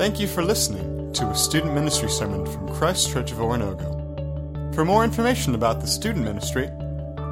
Thank 0.00 0.16
you 0.18 0.26
for 0.26 0.42
listening 0.42 1.12
to 1.12 1.26
a 1.26 1.34
student 1.34 1.74
ministry 1.74 2.08
sermon 2.08 2.46
from 2.46 2.74
Christ 2.74 3.12
Church 3.12 3.32
of 3.32 3.36
Oronogo. 3.36 4.74
For 4.74 4.82
more 4.82 5.04
information 5.04 5.54
about 5.54 5.82
the 5.82 5.86
student 5.86 6.24
ministry, 6.24 6.70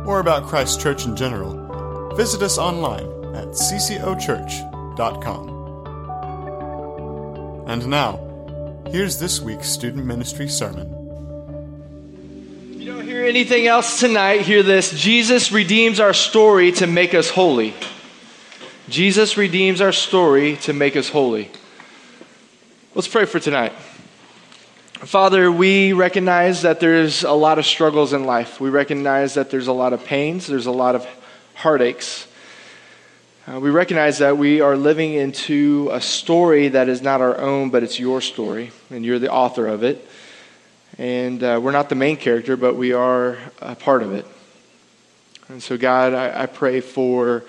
or 0.04 0.20
about 0.20 0.46
Christ 0.46 0.78
Church 0.78 1.06
in 1.06 1.16
general, 1.16 2.14
visit 2.14 2.42
us 2.42 2.58
online 2.58 3.06
at 3.34 3.46
ccochurch.com. 3.54 5.48
And 7.66 7.86
now, 7.86 8.84
here's 8.90 9.18
this 9.18 9.40
week's 9.40 9.70
student 9.70 10.04
ministry 10.04 10.48
sermon. 10.48 10.92
If 12.74 12.82
you 12.82 12.92
don't 12.92 13.06
hear 13.06 13.24
anything 13.24 13.66
else 13.66 13.98
tonight, 13.98 14.42
hear 14.42 14.62
this 14.62 14.90
Jesus 14.90 15.50
redeems 15.50 16.00
our 16.00 16.12
story 16.12 16.72
to 16.72 16.86
make 16.86 17.14
us 17.14 17.30
holy. 17.30 17.72
Jesus 18.90 19.38
redeems 19.38 19.80
our 19.80 19.92
story 19.92 20.56
to 20.56 20.74
make 20.74 20.96
us 20.96 21.08
holy. 21.08 21.50
Let's 22.98 23.06
pray 23.06 23.26
for 23.26 23.38
tonight. 23.38 23.70
Father, 24.94 25.52
we 25.52 25.92
recognize 25.92 26.62
that 26.62 26.80
there's 26.80 27.22
a 27.22 27.30
lot 27.30 27.60
of 27.60 27.64
struggles 27.64 28.12
in 28.12 28.24
life. 28.24 28.60
We 28.60 28.70
recognize 28.70 29.34
that 29.34 29.50
there's 29.50 29.68
a 29.68 29.72
lot 29.72 29.92
of 29.92 30.04
pains, 30.04 30.48
there's 30.48 30.66
a 30.66 30.72
lot 30.72 30.96
of 30.96 31.06
heartaches. 31.54 32.26
Uh, 33.46 33.60
we 33.60 33.70
recognize 33.70 34.18
that 34.18 34.36
we 34.36 34.60
are 34.60 34.76
living 34.76 35.14
into 35.14 35.88
a 35.92 36.00
story 36.00 36.66
that 36.70 36.88
is 36.88 37.00
not 37.00 37.20
our 37.20 37.38
own, 37.38 37.70
but 37.70 37.84
it's 37.84 38.00
your 38.00 38.20
story, 38.20 38.72
and 38.90 39.04
you're 39.04 39.20
the 39.20 39.30
author 39.30 39.68
of 39.68 39.84
it. 39.84 40.04
And 40.98 41.40
uh, 41.40 41.60
we're 41.62 41.70
not 41.70 41.90
the 41.90 41.94
main 41.94 42.16
character, 42.16 42.56
but 42.56 42.74
we 42.74 42.94
are 42.94 43.38
a 43.60 43.76
part 43.76 44.02
of 44.02 44.12
it. 44.12 44.26
And 45.48 45.62
so, 45.62 45.78
God, 45.78 46.14
I, 46.14 46.42
I 46.42 46.46
pray 46.46 46.80
for 46.80 47.44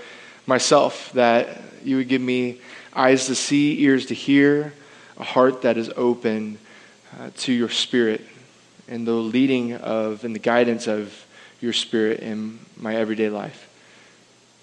myself 0.46 1.12
that 1.14 1.60
you 1.84 1.96
would 1.96 2.08
give 2.08 2.22
me 2.22 2.62
eyes 2.94 3.26
to 3.26 3.34
see, 3.34 3.82
ears 3.82 4.06
to 4.06 4.14
hear, 4.14 4.74
a 5.20 5.24
heart 5.24 5.62
that 5.64 5.78
is 5.78 5.92
open 5.96 6.58
uh, 7.20 7.30
to 7.38 7.54
your 7.54 7.70
spirit 7.70 8.22
and 8.88 9.06
the 9.06 9.12
leading 9.12 9.76
of 9.76 10.24
and 10.24 10.34
the 10.34 10.40
guidance 10.40 10.88
of 10.88 11.26
your 11.62 11.74
spirit 11.74 12.22
in 12.22 12.58
my 12.78 12.96
everyday 12.96 13.30
life. 13.30 13.68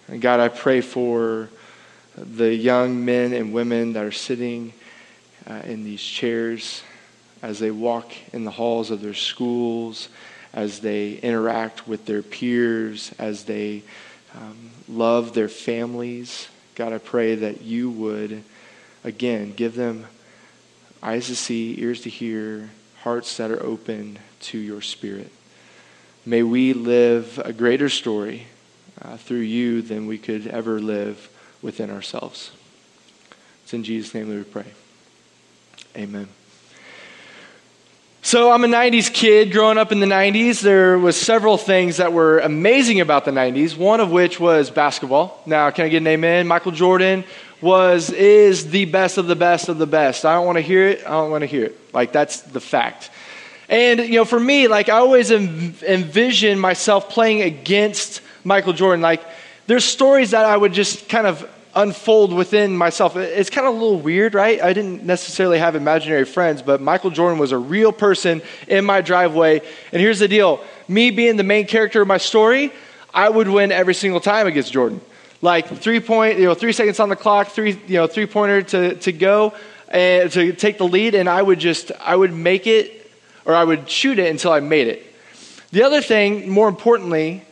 And 0.08 0.20
God, 0.20 0.40
I 0.40 0.48
pray 0.48 0.80
for 0.80 1.50
the 2.16 2.54
young 2.54 3.04
men 3.04 3.32
and 3.32 3.52
women 3.52 3.92
that 3.92 4.04
are 4.04 4.12
sitting 4.12 4.72
uh, 5.48 5.60
in 5.64 5.84
these 5.84 6.02
chairs 6.02 6.82
as 7.42 7.58
they 7.58 7.70
walk 7.70 8.12
in 8.32 8.44
the 8.44 8.50
halls 8.50 8.90
of 8.90 9.02
their 9.02 9.14
schools, 9.14 10.08
as 10.54 10.80
they 10.80 11.14
interact 11.14 11.86
with 11.86 12.06
their 12.06 12.22
peers, 12.22 13.12
as 13.18 13.44
they 13.44 13.82
um, 14.34 14.70
love 14.88 15.34
their 15.34 15.48
families. 15.48 16.48
God, 16.74 16.92
I 16.92 16.98
pray 16.98 17.34
that 17.34 17.62
you 17.62 17.90
would, 17.90 18.42
again, 19.04 19.52
give 19.52 19.74
them 19.74 20.06
eyes 21.06 21.28
to 21.28 21.36
see, 21.36 21.80
ears 21.80 22.00
to 22.02 22.10
hear, 22.10 22.68
hearts 23.02 23.36
that 23.36 23.52
are 23.52 23.62
open 23.62 24.18
to 24.40 24.58
your 24.58 24.82
spirit. 24.82 25.30
May 26.26 26.42
we 26.42 26.72
live 26.72 27.40
a 27.44 27.52
greater 27.52 27.88
story 27.88 28.48
uh, 29.00 29.16
through 29.16 29.38
you 29.38 29.82
than 29.82 30.08
we 30.08 30.18
could 30.18 30.48
ever 30.48 30.80
live 30.80 31.28
within 31.62 31.90
ourselves. 31.90 32.50
It's 33.62 33.72
in 33.72 33.84
Jesus' 33.84 34.12
name 34.14 34.28
that 34.28 34.36
we 34.36 34.42
pray. 34.42 34.66
Amen. 35.96 36.28
So 38.26 38.50
I'm 38.50 38.64
a 38.64 38.66
90s 38.66 39.12
kid 39.12 39.52
growing 39.52 39.78
up 39.78 39.92
in 39.92 40.00
the 40.00 40.06
90s. 40.06 40.60
There 40.60 40.98
was 40.98 41.16
several 41.16 41.56
things 41.56 41.98
that 41.98 42.12
were 42.12 42.40
amazing 42.40 43.00
about 43.00 43.24
the 43.24 43.30
90s, 43.30 43.76
one 43.76 44.00
of 44.00 44.10
which 44.10 44.40
was 44.40 44.68
basketball. 44.68 45.40
Now, 45.46 45.70
can 45.70 45.84
I 45.84 45.88
get 45.90 45.98
an 45.98 46.08
amen? 46.08 46.48
Michael 46.48 46.72
Jordan 46.72 47.22
was 47.60 48.10
is 48.10 48.68
the 48.70 48.86
best 48.86 49.16
of 49.16 49.28
the 49.28 49.36
best 49.36 49.68
of 49.68 49.78
the 49.78 49.86
best. 49.86 50.24
I 50.24 50.34
don't 50.34 50.44
want 50.44 50.56
to 50.56 50.62
hear 50.62 50.88
it. 50.88 51.06
I 51.06 51.10
don't 51.10 51.30
want 51.30 51.42
to 51.42 51.46
hear 51.46 51.66
it. 51.66 51.94
Like 51.94 52.10
that's 52.10 52.40
the 52.40 52.58
fact. 52.58 53.10
And 53.68 54.00
you 54.00 54.16
know, 54.16 54.24
for 54.24 54.40
me, 54.40 54.66
like 54.66 54.88
I 54.88 54.96
always 54.96 55.30
envision 55.30 56.58
myself 56.58 57.08
playing 57.08 57.42
against 57.42 58.22
Michael 58.42 58.72
Jordan. 58.72 59.02
Like 59.02 59.22
there's 59.68 59.84
stories 59.84 60.32
that 60.32 60.46
I 60.46 60.56
would 60.56 60.72
just 60.72 61.08
kind 61.08 61.28
of 61.28 61.48
unfold 61.76 62.32
within 62.32 62.76
myself. 62.76 63.14
It's 63.16 63.50
kind 63.50 63.66
of 63.66 63.74
a 63.74 63.78
little 63.78 64.00
weird, 64.00 64.34
right? 64.34 64.60
I 64.60 64.72
didn't 64.72 65.04
necessarily 65.04 65.58
have 65.58 65.76
imaginary 65.76 66.24
friends, 66.24 66.62
but 66.62 66.80
Michael 66.80 67.10
Jordan 67.10 67.38
was 67.38 67.52
a 67.52 67.58
real 67.58 67.92
person 67.92 68.42
in 68.66 68.84
my 68.84 69.02
driveway. 69.02 69.60
And 69.92 70.00
here's 70.00 70.18
the 70.18 70.26
deal 70.26 70.64
me 70.88 71.10
being 71.10 71.36
the 71.36 71.44
main 71.44 71.66
character 71.66 72.00
of 72.00 72.08
my 72.08 72.16
story, 72.16 72.72
I 73.12 73.28
would 73.28 73.48
win 73.48 73.72
every 73.72 73.94
single 73.94 74.20
time 74.20 74.46
against 74.46 74.72
Jordan. 74.72 75.00
Like 75.42 75.68
three 75.68 76.00
point, 76.00 76.38
you 76.38 76.46
know, 76.46 76.54
three 76.54 76.72
seconds 76.72 76.98
on 76.98 77.10
the 77.10 77.16
clock, 77.16 77.48
three, 77.48 77.78
you 77.86 77.96
know, 77.98 78.06
three 78.06 78.26
pointer 78.26 78.62
to, 78.62 78.94
to 78.96 79.12
go 79.12 79.54
and 79.88 80.32
to 80.32 80.52
take 80.54 80.78
the 80.78 80.88
lead, 80.88 81.14
and 81.14 81.28
I 81.28 81.40
would 81.40 81.60
just, 81.60 81.92
I 82.00 82.16
would 82.16 82.32
make 82.32 82.66
it, 82.66 83.10
or 83.44 83.54
I 83.54 83.62
would 83.62 83.88
shoot 83.88 84.18
it 84.18 84.30
until 84.30 84.50
I 84.50 84.60
made 84.60 84.88
it. 84.88 85.06
The 85.70 85.82
other 85.82 86.00
thing, 86.00 86.48
more 86.48 86.68
importantly 86.68 87.44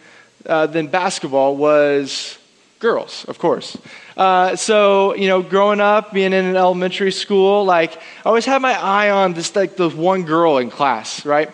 uh, 0.46 0.66
than 0.66 0.88
basketball, 0.88 1.56
was 1.56 2.38
girls, 2.84 3.24
of 3.28 3.38
course. 3.38 3.78
Uh, 4.14 4.54
so, 4.56 5.14
you 5.14 5.26
know, 5.26 5.40
growing 5.40 5.80
up, 5.80 6.12
being 6.12 6.34
in 6.34 6.44
an 6.44 6.54
elementary 6.54 7.10
school, 7.10 7.64
like, 7.64 7.96
I 7.96 8.26
always 8.26 8.44
had 8.44 8.60
my 8.60 8.78
eye 8.78 9.08
on 9.08 9.32
this, 9.32 9.56
like, 9.56 9.76
the 9.76 9.88
one 9.88 10.24
girl 10.24 10.58
in 10.58 10.68
class, 10.68 11.24
right? 11.24 11.50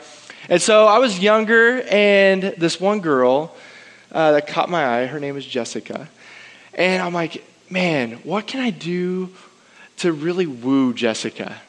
And 0.48 0.60
so 0.60 0.88
I 0.88 0.98
was 0.98 1.20
younger, 1.20 1.82
and 1.82 2.42
this 2.42 2.80
one 2.80 2.98
girl 2.98 3.54
uh, 4.10 4.32
that 4.32 4.48
caught 4.48 4.68
my 4.68 4.84
eye, 4.84 5.06
her 5.06 5.20
name 5.20 5.36
is 5.36 5.46
Jessica. 5.46 6.08
And 6.74 7.00
I'm 7.00 7.14
like, 7.14 7.44
man, 7.70 8.14
what 8.24 8.48
can 8.48 8.60
I 8.60 8.70
do 8.70 9.30
to 9.98 10.12
really 10.12 10.48
woo 10.48 10.92
Jessica? 10.92 11.62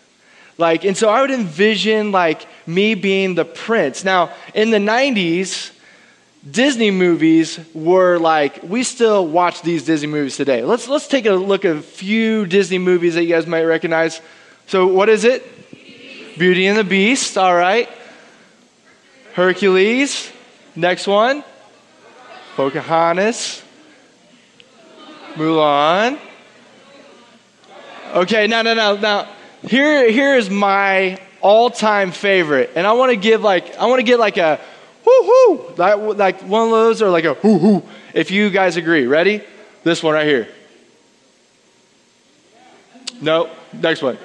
Like, 0.57 0.85
and 0.85 0.97
so 0.97 1.07
I 1.07 1.21
would 1.21 1.29
envision, 1.29 2.11
like, 2.11 2.47
me 2.65 2.95
being 2.95 3.35
the 3.35 3.45
prince. 3.45 4.03
Now, 4.03 4.31
in 4.55 4.71
the 4.71 4.79
90s, 4.79 5.71
Disney 6.49 6.89
movies 6.89 7.59
were 7.73 8.17
like 8.17 8.63
we 8.63 8.83
still 8.83 9.27
watch 9.27 9.61
these 9.61 9.85
Disney 9.85 10.07
movies 10.07 10.37
today. 10.37 10.63
Let's 10.63 10.87
let's 10.87 11.07
take 11.07 11.27
a 11.27 11.33
look 11.33 11.65
at 11.65 11.75
a 11.75 11.81
few 11.81 12.47
Disney 12.47 12.79
movies 12.79 13.13
that 13.13 13.23
you 13.23 13.29
guys 13.29 13.45
might 13.45 13.63
recognize. 13.63 14.21
So 14.65 14.87
what 14.87 15.07
is 15.07 15.23
it? 15.23 15.45
Beauty 16.39 16.65
and 16.65 16.77
the 16.77 16.83
Beast, 16.83 17.37
all 17.37 17.55
right. 17.55 17.87
Hercules. 19.33 20.31
Next 20.75 21.05
one. 21.05 21.43
Pocahontas. 22.55 23.61
Mulan. 25.35 26.19
Okay, 28.13 28.47
no, 28.47 28.61
no, 28.61 28.73
no, 28.73 28.97
now 28.97 29.27
here 29.61 30.09
here 30.11 30.35
is 30.35 30.49
my 30.49 31.21
all-time 31.39 32.11
favorite. 32.11 32.71
And 32.75 32.87
I 32.87 32.93
want 32.93 33.11
to 33.11 33.15
give 33.15 33.41
like 33.41 33.77
I 33.77 33.85
want 33.85 33.99
to 33.99 34.03
get 34.03 34.19
like 34.19 34.37
a 34.37 34.59
whoo 35.05 35.73
Like, 35.77 36.17
like 36.17 36.41
one 36.41 36.65
of 36.65 36.71
those 36.71 37.01
or 37.01 37.09
like 37.09 37.25
a 37.25 37.33
hoo 37.35 37.57
hoo. 37.57 37.83
If 38.13 38.31
you 38.31 38.49
guys 38.49 38.77
agree. 38.77 39.05
Ready? 39.07 39.41
This 39.83 40.03
one 40.03 40.13
right 40.13 40.27
here. 40.27 40.47
No. 43.21 43.49
Next 43.73 44.01
one. 44.01 44.17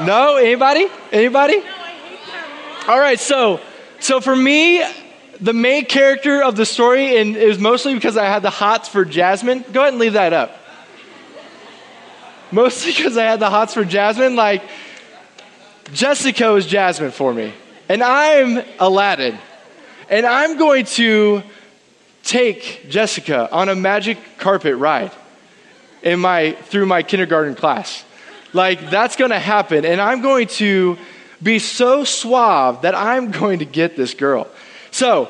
No? 0.00 0.36
Anybody? 0.36 0.88
Anybody? 1.12 1.62
All 2.86 2.98
right, 2.98 3.18
so 3.18 3.60
so 3.98 4.20
for 4.20 4.36
me, 4.36 4.84
the 5.40 5.54
main 5.54 5.86
character 5.86 6.42
of 6.42 6.56
the 6.56 6.66
story, 6.66 7.16
and 7.16 7.34
it 7.36 7.48
was 7.48 7.58
mostly 7.58 7.94
because 7.94 8.18
I 8.18 8.26
had 8.26 8.42
the 8.42 8.50
hots 8.50 8.88
for 8.88 9.06
Jasmine. 9.06 9.64
Go 9.72 9.80
ahead 9.80 9.94
and 9.94 10.00
leave 10.00 10.12
that 10.12 10.34
up. 10.34 10.54
Mostly 12.52 12.92
because 12.96 13.16
I 13.16 13.24
had 13.24 13.40
the 13.40 13.48
hots 13.48 13.72
for 13.72 13.84
Jasmine. 13.84 14.36
Like, 14.36 14.62
Jessica 15.94 16.52
was 16.52 16.66
Jasmine 16.66 17.10
for 17.10 17.32
me 17.32 17.54
and 17.88 18.02
I'm 18.02 18.64
Aladdin. 18.78 19.38
And 20.08 20.26
I'm 20.26 20.58
going 20.58 20.84
to 20.86 21.42
take 22.22 22.86
Jessica 22.88 23.50
on 23.52 23.68
a 23.68 23.74
magic 23.74 24.18
carpet 24.38 24.76
ride 24.76 25.12
in 26.02 26.20
my, 26.20 26.52
through 26.52 26.86
my 26.86 27.02
kindergarten 27.02 27.54
class. 27.54 28.04
Like, 28.52 28.90
that's 28.90 29.16
going 29.16 29.30
to 29.30 29.38
happen. 29.38 29.84
And 29.84 30.00
I'm 30.00 30.22
going 30.22 30.46
to 30.48 30.96
be 31.42 31.58
so 31.58 32.04
suave 32.04 32.82
that 32.82 32.94
I'm 32.94 33.30
going 33.30 33.58
to 33.58 33.64
get 33.64 33.96
this 33.96 34.14
girl. 34.14 34.46
So, 34.90 35.28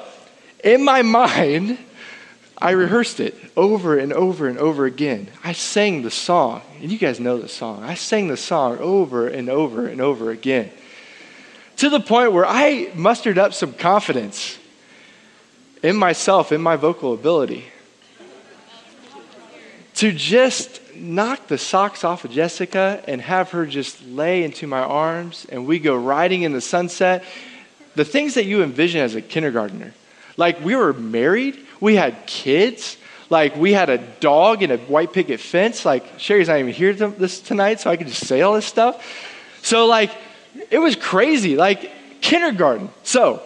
in 0.63 0.85
my 0.85 1.03
mind, 1.03 1.79
I 2.59 2.71
rehearsed 2.71 3.21
it 3.21 3.35
over 3.57 3.99
and 3.99 4.13
over 4.13 4.49
and 4.49 4.59
over 4.59 4.87
again. 4.87 5.29
I 5.43 5.53
sang 5.53 6.03
the 6.03 6.11
song, 6.11 6.63
and 6.81 6.91
you 6.91 6.99
guys 6.99 7.19
know 7.19 7.39
the 7.39 7.49
song. 7.49 7.83
I 7.83 7.95
sang 7.95 8.29
the 8.29 8.37
song 8.37 8.79
over 8.79 9.27
and 9.27 9.49
over 9.49 9.87
and 9.87 10.01
over 10.01 10.31
again 10.31 10.71
to 11.77 11.91
the 11.91 12.01
point 12.01 12.33
where 12.33 12.47
I 12.47 12.91
mustered 12.95 13.39
up 13.39 13.55
some 13.55 13.73
confidence 13.73 14.59
in 15.83 15.97
myself, 15.97 16.53
in 16.53 16.61
my 16.61 16.77
vocal 16.77 17.13
ability, 17.13 17.65
to 19.97 20.13
just 20.13 20.81
knock 20.97 21.47
the 21.49 21.59
socks 21.59 22.05
off 22.05 22.25
of 22.25 22.31
Jessica 22.31 23.03
and 23.07 23.21
have 23.21 23.51
her 23.51 23.67
just 23.67 24.05
lay 24.07 24.45
into 24.45 24.67
my 24.67 24.81
arms 24.81 25.47
and 25.51 25.67
we 25.67 25.79
go 25.79 25.95
riding 25.97 26.43
in 26.43 26.53
the 26.53 26.61
sunset. 26.61 27.25
The 27.95 28.05
things 28.05 28.35
that 28.35 28.45
you 28.45 28.63
envision 28.63 29.01
as 29.01 29.15
a 29.15 29.23
kindergartner. 29.23 29.93
Like 30.37 30.65
we 30.65 30.75
were 30.75 30.93
married, 30.93 31.59
we 31.81 31.97
had 31.97 32.27
kids. 32.27 32.97
Like 33.31 33.57
we 33.57 33.73
had 33.73 33.89
a 33.89 33.99
dog 33.99 34.63
and 34.63 34.73
a 34.73 34.77
white 34.79 35.13
picket 35.13 35.41
fence. 35.41 35.85
Like 35.85 36.19
Sherry's 36.19 36.49
not 36.49 36.59
even 36.59 36.73
here 36.73 36.93
this 36.93 37.41
tonight, 37.41 37.81
so 37.81 37.91
I 37.91 37.97
can 37.97 38.09
just 38.09 38.27
say 38.27 38.43
all 38.43 38.55
this 38.55 38.67
stuff. 38.67 39.05
So 39.63 39.87
like 39.87 40.11
it 40.71 40.79
was 40.79 40.97
crazy, 40.97 41.57
like 41.57 41.91
kindergarten. 42.21 42.91
So, 43.03 43.43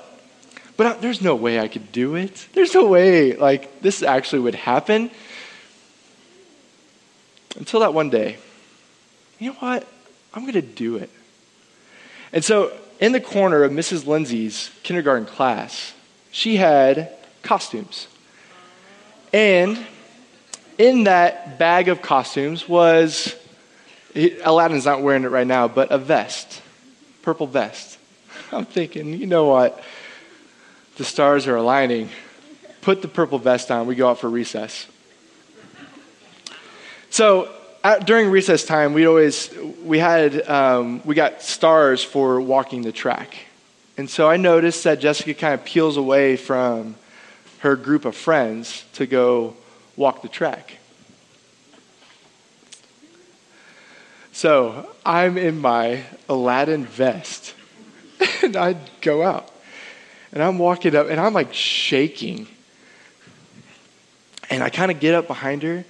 but 0.76 1.00
there's 1.02 1.20
no 1.20 1.34
way 1.34 1.58
I 1.58 1.69
could 1.69 1.90
do 1.93 2.14
it. 2.14 2.49
There's 2.52 2.75
no 2.75 2.87
way 2.87 3.34
like 3.34 3.81
this 3.81 4.02
actually 4.02 4.40
would 4.40 4.55
happen. 4.55 5.10
Until 7.56 7.81
that 7.81 7.93
one 7.93 8.10
day, 8.10 8.38
you 9.38 9.50
know 9.50 9.56
what? 9.58 9.87
I'm 10.32 10.43
going 10.43 10.52
to 10.55 10.62
do 10.62 10.96
it. 10.96 11.10
And 12.32 12.44
so, 12.44 12.72
in 13.00 13.12
the 13.12 13.20
corner 13.20 13.64
of 13.64 13.72
Mrs. 13.72 14.06
Lindsay's 14.06 14.70
kindergarten 14.82 15.26
class, 15.26 15.94
she 16.31 16.56
had 16.56 17.12
costumes. 17.43 18.08
And 19.32 19.78
in 20.78 21.04
that 21.04 21.58
bag 21.58 21.88
of 21.88 22.02
costumes 22.02 22.69
was, 22.69 23.34
Aladdin's 24.44 24.84
not 24.84 25.02
wearing 25.02 25.25
it 25.25 25.31
right 25.31 25.46
now, 25.46 25.69
but 25.69 25.90
a 25.90 25.99
vest, 25.99 26.62
purple 27.28 27.46
vest. 27.46 27.98
I'm 28.52 28.64
thinking, 28.64 29.12
you 29.12 29.26
know 29.26 29.44
what? 29.44 29.84
The 30.96 31.04
stars 31.04 31.46
are 31.46 31.56
aligning. 31.56 32.08
Put 32.80 33.02
the 33.02 33.08
purple 33.08 33.38
vest 33.38 33.70
on. 33.70 33.86
We 33.86 33.96
go 33.96 34.08
out 34.08 34.19
for 34.19 34.30
recess. 34.30 34.86
So 37.10 37.52
at, 37.84 38.06
during 38.06 38.30
recess 38.30 38.64
time, 38.64 38.94
we 38.94 39.06
always 39.06 39.54
we 39.84 39.98
had 39.98 40.48
um, 40.48 41.02
we 41.04 41.14
got 41.14 41.42
stars 41.42 42.02
for 42.02 42.40
walking 42.40 42.80
the 42.80 42.92
track, 42.92 43.36
and 43.98 44.08
so 44.08 44.30
I 44.30 44.38
noticed 44.38 44.84
that 44.84 44.98
Jessica 44.98 45.34
kind 45.34 45.52
of 45.52 45.66
peels 45.66 45.98
away 45.98 46.38
from 46.38 46.94
her 47.58 47.76
group 47.76 48.06
of 48.06 48.16
friends 48.16 48.86
to 48.94 49.04
go 49.04 49.54
walk 49.96 50.22
the 50.22 50.28
track. 50.28 50.78
So 54.38 54.88
I'm 55.05 55.37
in 55.37 55.58
my 55.61 56.05
Aladdin 56.29 56.87
vest, 56.87 57.56
and 58.44 58.56
I 58.56 58.76
go 59.00 59.25
out, 59.25 59.50
and 60.31 60.40
I'm 60.40 60.61
walking 60.61 60.94
up, 60.94 61.08
and 61.11 61.19
I'm 61.19 61.32
like 61.32 61.52
shaking, 61.52 62.46
and 64.49 64.62
I 64.62 64.70
kind 64.70 64.93
of 64.93 65.00
get 65.00 65.17
up 65.17 65.26
behind 65.26 65.64
her 65.64 65.85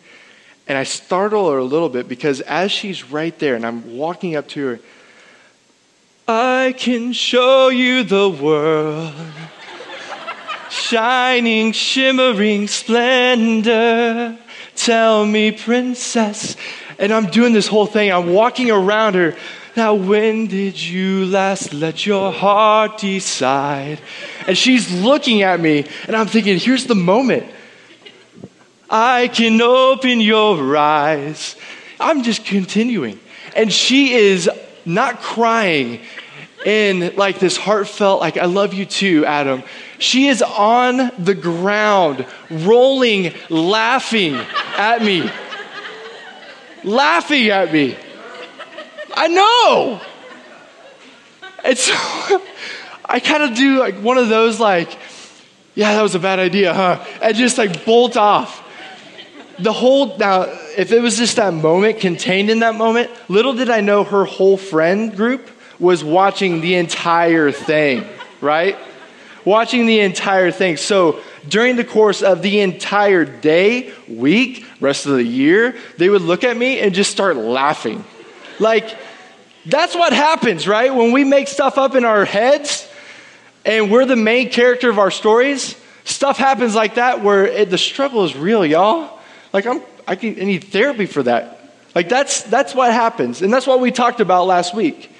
and 0.66 0.78
I 0.78 0.84
startle 0.84 1.50
her 1.50 1.58
a 1.58 1.64
little 1.64 1.90
bit 1.90 2.08
because 2.08 2.40
as 2.40 2.72
she's 2.72 3.10
right 3.10 3.38
there 3.38 3.54
and 3.54 3.66
I'm 3.66 3.98
walking 3.98 4.34
up 4.34 4.48
to 4.48 4.66
her, 4.66 4.80
I 6.26 6.74
can 6.74 7.12
show 7.12 7.68
you 7.68 8.02
the 8.02 8.30
world. 8.30 9.12
Shining, 10.70 11.72
shimmering 11.72 12.66
splendor. 12.66 14.38
Tell 14.74 15.26
me, 15.26 15.52
princess. 15.52 16.56
And 16.98 17.12
I'm 17.12 17.26
doing 17.26 17.52
this 17.52 17.68
whole 17.68 17.86
thing. 17.86 18.12
I'm 18.12 18.32
walking 18.32 18.70
around 18.70 19.14
her. 19.14 19.36
Now, 19.76 19.94
when 19.94 20.48
did 20.48 20.80
you 20.80 21.26
last 21.26 21.72
let 21.72 22.04
your 22.04 22.32
heart 22.32 22.98
decide? 22.98 24.00
And 24.46 24.58
she's 24.58 24.90
looking 24.92 25.42
at 25.42 25.60
me, 25.60 25.86
and 26.06 26.16
I'm 26.16 26.26
thinking, 26.26 26.58
here's 26.58 26.86
the 26.86 26.96
moment. 26.96 27.46
I 28.90 29.28
can 29.28 29.60
open 29.60 30.20
your 30.20 30.76
eyes. 30.76 31.54
I'm 32.00 32.24
just 32.24 32.44
continuing. 32.44 33.20
And 33.54 33.72
she 33.72 34.14
is 34.14 34.50
not 34.84 35.20
crying 35.20 36.00
in 36.64 37.14
like 37.14 37.38
this 37.38 37.56
heartfelt, 37.56 38.20
like, 38.20 38.36
I 38.36 38.46
love 38.46 38.74
you 38.74 38.84
too, 38.84 39.24
Adam. 39.24 39.62
She 39.98 40.26
is 40.26 40.42
on 40.42 41.12
the 41.18 41.34
ground, 41.34 42.26
rolling, 42.50 43.32
laughing 43.48 44.34
at 44.76 45.02
me. 45.02 45.30
Laughing 46.88 47.48
at 47.48 47.72
me. 47.72 47.96
I 49.14 49.28
know. 49.28 50.00
And 51.64 51.76
so 51.76 51.92
I 53.04 53.20
kind 53.20 53.42
of 53.42 53.54
do 53.54 53.78
like 53.78 53.96
one 53.96 54.18
of 54.18 54.28
those, 54.28 54.58
like, 54.60 54.96
yeah, 55.74 55.94
that 55.94 56.02
was 56.02 56.14
a 56.14 56.18
bad 56.18 56.38
idea, 56.38 56.74
huh? 56.74 57.04
And 57.22 57.36
just 57.36 57.58
like 57.58 57.84
bolt 57.84 58.16
off 58.16 58.64
the 59.58 59.72
whole, 59.72 60.16
now, 60.18 60.42
if 60.76 60.92
it 60.92 61.00
was 61.00 61.16
just 61.16 61.36
that 61.36 61.52
moment, 61.52 62.00
contained 62.00 62.50
in 62.50 62.60
that 62.60 62.74
moment, 62.74 63.10
little 63.28 63.54
did 63.54 63.70
I 63.70 63.80
know 63.80 64.04
her 64.04 64.24
whole 64.24 64.56
friend 64.56 65.14
group 65.14 65.48
was 65.80 66.04
watching 66.04 66.60
the 66.60 66.76
entire 66.76 67.50
thing, 67.50 68.04
right? 68.40 68.76
Watching 69.44 69.86
the 69.86 70.00
entire 70.00 70.50
thing. 70.50 70.76
So 70.76 71.20
during 71.48 71.76
the 71.76 71.84
course 71.84 72.22
of 72.22 72.42
the 72.42 72.60
entire 72.60 73.24
day, 73.24 73.92
week, 74.08 74.66
rest 74.80 75.06
of 75.06 75.12
the 75.12 75.24
year, 75.24 75.76
they 75.96 76.08
would 76.08 76.22
look 76.22 76.44
at 76.44 76.56
me 76.56 76.80
and 76.80 76.94
just 76.94 77.10
start 77.10 77.36
laughing. 77.36 78.04
Like, 78.58 78.96
that's 79.66 79.94
what 79.94 80.12
happens, 80.12 80.66
right? 80.66 80.94
When 80.94 81.12
we 81.12 81.24
make 81.24 81.48
stuff 81.48 81.78
up 81.78 81.94
in 81.94 82.04
our 82.04 82.24
heads 82.24 82.88
and 83.64 83.90
we're 83.90 84.06
the 84.06 84.16
main 84.16 84.50
character 84.50 84.88
of 84.90 84.98
our 84.98 85.10
stories, 85.10 85.76
stuff 86.04 86.38
happens 86.38 86.74
like 86.74 86.94
that 86.94 87.22
where 87.22 87.46
it, 87.46 87.70
the 87.70 87.78
struggle 87.78 88.24
is 88.24 88.36
real, 88.36 88.64
y'all. 88.64 89.18
Like 89.52 89.66
I'm, 89.66 89.82
I, 90.06 90.16
can, 90.16 90.40
I 90.40 90.44
need 90.44 90.64
therapy 90.64 91.06
for 91.06 91.22
that. 91.22 91.58
Like 91.94 92.08
that's 92.08 92.42
that's 92.42 92.74
what 92.74 92.92
happens, 92.92 93.42
and 93.42 93.52
that's 93.52 93.66
what 93.66 93.80
we 93.80 93.90
talked 93.90 94.20
about 94.20 94.46
last 94.46 94.74
week. 94.74 95.10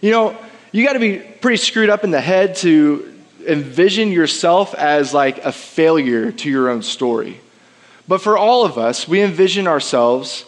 You 0.00 0.10
know, 0.10 0.36
you 0.72 0.84
got 0.84 0.94
to 0.94 0.98
be 0.98 1.18
pretty 1.18 1.58
screwed 1.58 1.90
up 1.90 2.04
in 2.04 2.10
the 2.10 2.20
head 2.20 2.56
to 2.56 3.09
envision 3.46 4.12
yourself 4.12 4.74
as 4.74 5.14
like 5.14 5.38
a 5.44 5.52
failure 5.52 6.32
to 6.32 6.50
your 6.50 6.68
own 6.68 6.82
story. 6.82 7.40
But 8.08 8.20
for 8.20 8.36
all 8.36 8.64
of 8.64 8.78
us, 8.78 9.06
we 9.06 9.22
envision 9.22 9.66
ourselves. 9.66 10.44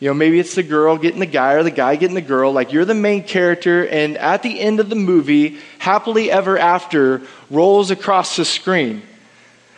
You 0.00 0.08
know, 0.08 0.14
maybe 0.14 0.40
it's 0.40 0.54
the 0.54 0.62
girl 0.62 0.98
getting 0.98 1.20
the 1.20 1.26
guy 1.26 1.52
or 1.52 1.62
the 1.62 1.70
guy 1.70 1.96
getting 1.96 2.16
the 2.16 2.20
girl. 2.20 2.52
Like 2.52 2.72
you're 2.72 2.84
the 2.84 2.94
main 2.94 3.22
character, 3.22 3.86
and 3.86 4.18
at 4.18 4.42
the 4.42 4.58
end 4.60 4.80
of 4.80 4.90
the 4.90 4.96
movie, 4.96 5.58
happily 5.78 6.30
ever 6.30 6.58
after 6.58 7.22
rolls 7.50 7.90
across 7.90 8.36
the 8.36 8.44
screen. 8.44 9.02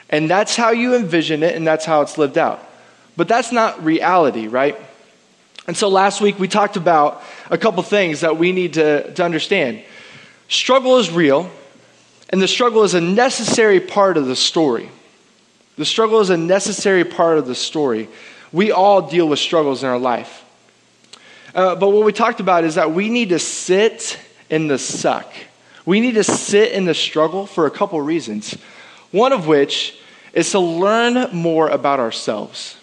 And 0.09 0.31
that's 0.31 0.57
how 0.57 0.71
you 0.71 0.95
envision 0.95 1.43
it, 1.43 1.55
and 1.55 1.67
that's 1.67 1.85
how 1.85 2.01
it's 2.01 2.17
lived 2.17 2.39
out. 2.39 2.63
But 3.17 3.29
that's 3.29 3.53
not 3.53 3.85
reality, 3.85 4.47
right? 4.47 4.77
And 5.67 5.77
so 5.77 5.89
last 5.89 6.21
week 6.21 6.39
we 6.39 6.49
talked 6.49 6.77
about 6.77 7.23
a 7.51 7.59
couple 7.59 7.83
things 7.83 8.21
that 8.21 8.39
we 8.39 8.53
need 8.53 8.75
to, 8.75 9.13
to 9.15 9.25
understand. 9.25 9.83
Struggle 10.49 10.99
is 10.99 11.11
real, 11.11 11.51
and 12.31 12.43
the 12.43 12.49
struggle 12.49 12.83
is 12.83 12.95
a 12.95 13.01
necessary 13.01 13.81
part 13.81 14.17
of 14.17 14.27
the 14.27 14.37
story. 14.37 14.91
The 15.77 15.85
struggle 15.85 16.21
is 16.21 16.31
a 16.31 16.37
necessary 16.37 17.05
part 17.05 17.39
of 17.39 17.47
the 17.47 17.55
story. 17.55 18.09
We 18.53 18.73
all 18.73 19.03
deal 19.03 19.29
with 19.29 19.39
struggles 19.39 19.83
in 19.83 19.89
our 19.89 19.99
life. 19.99 20.45
Uh, 21.55 21.75
but 21.75 21.91
what 21.91 22.05
we 22.05 22.13
talked 22.13 22.41
about 22.41 22.65
is 22.65 22.75
that 22.75 22.93
we 22.93 23.09
need 23.09 23.31
to 23.31 23.39
sit 23.39 24.19
in 24.51 24.69
the 24.69 24.79
suck. 24.79 25.33
We 25.85 26.01
need 26.01 26.15
to 26.15 26.25
sit 26.25 26.73
in 26.73 26.85
the 26.85 26.95
struggle 26.95 27.47
for 27.47 27.67
a 27.67 27.71
couple 27.71 28.01
reasons. 28.01 28.53
One 29.11 29.33
of 29.33 29.47
which 29.47 29.99
is 30.33 30.51
to 30.51 30.59
learn 30.59 31.31
more 31.33 31.69
about 31.69 32.01
ourselves. 32.01 32.77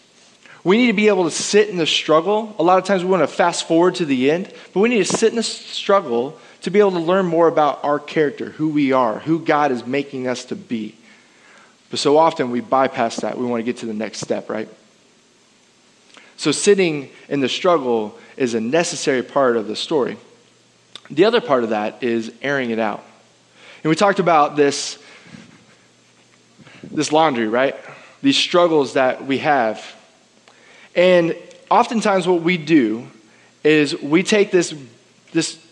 We 0.64 0.78
need 0.78 0.88
to 0.88 0.94
be 0.94 1.10
able 1.10 1.26
to 1.26 1.32
sit 1.32 1.70
in 1.70 1.78
the 1.78 1.86
struggle. 1.86 2.56
A 2.58 2.64
lot 2.64 2.78
of 2.78 2.86
times 2.86 3.04
we 3.04 3.10
want 3.10 3.22
to 3.24 3.28
fast 3.28 3.68
forward 3.68 3.96
to 3.96 4.06
the 4.06 4.32
end, 4.32 4.52
but 4.74 4.80
we 4.80 4.90
need 4.90 5.06
to 5.06 5.18
sit 5.18 5.30
in 5.30 5.36
the 5.36 5.44
struggle 5.44 6.40
to 6.64 6.72
be 6.72 6.80
able 6.80 6.92
to 6.92 7.00
learn 7.00 7.26
more 7.26 7.48
about 7.48 7.84
our 7.84 8.00
character, 8.00 8.50
who 8.50 8.70
we 8.70 8.92
are, 8.92 9.20
who 9.20 9.40
God 9.40 9.72
is 9.72 9.86
making 9.86 10.28
us 10.28 10.46
to 10.46 10.56
be. 10.56 10.96
But 11.90 12.00
so 12.00 12.18
often 12.18 12.52
we 12.52 12.62
bypass 12.62 13.18
that. 13.18 13.38
We 13.38 13.46
want 13.46 13.60
to 13.60 13.64
get 13.64 13.78
to 13.78 13.86
the 13.86 13.94
next 13.94 14.20
step, 14.20 14.50
right? 14.50 14.68
So 16.38 16.52
sitting 16.52 17.10
in 17.30 17.40
the 17.40 17.50
struggle 17.50 18.18
is 18.36 18.54
a 18.54 18.62
necessary 18.62 19.22
part 19.22 19.56
of 19.56 19.68
the 19.68 19.76
story. 19.76 20.18
The 21.10 21.26
other 21.26 21.42
part 21.42 21.64
of 21.64 21.70
that 21.70 22.02
is 22.02 22.34
airing 22.42 22.72
it 22.72 22.80
out. 22.80 23.04
And 23.84 23.90
we 23.90 23.96
talked 23.96 24.20
about 24.20 24.56
this, 24.56 24.98
this 26.84 27.12
laundry, 27.12 27.48
right? 27.48 27.76
These 28.22 28.38
struggles 28.38 28.94
that 28.94 29.26
we 29.26 29.40
have 29.40 29.86
and 30.96 31.36
oftentimes, 31.72 32.28
what 32.28 32.42
we 32.42 32.58
do 32.58 33.08
is 33.64 34.00
we 34.00 34.24
take 34.24 34.52
this, 34.52 34.74
this 35.32 35.63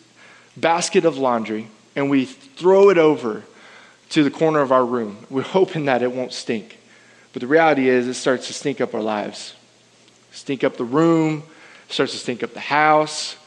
basket 0.58 1.05
of 1.05 1.17
laundry 1.17 1.67
and 1.96 2.10
we 2.10 2.25
throw 2.25 2.89
it 2.89 2.98
over 2.98 3.43
to 4.10 4.24
the 4.24 4.31
corner 4.31 4.60
of 4.60 4.72
our 4.72 4.86
room. 4.86 5.25
We're 5.29 5.41
hoping 5.41 5.86
that 5.86 6.01
it 6.01 6.12
won't 6.12 6.34
stink. 6.34 6.77
But 7.34 7.41
the 7.41 7.48
reality 7.48 7.88
is, 7.88 8.08
it 8.08 8.15
starts 8.15 8.48
to 8.48 8.53
stink 8.53 8.81
up 8.81 8.93
our 8.93 9.01
lives. 9.01 9.55
Stink 10.31 10.63
up 10.63 10.77
the 10.77 10.84
room, 10.84 11.43
starts 11.89 12.12
to 12.12 12.17
stink 12.17 12.43
up 12.43 12.53
the 12.53 12.60
house. 12.60 13.38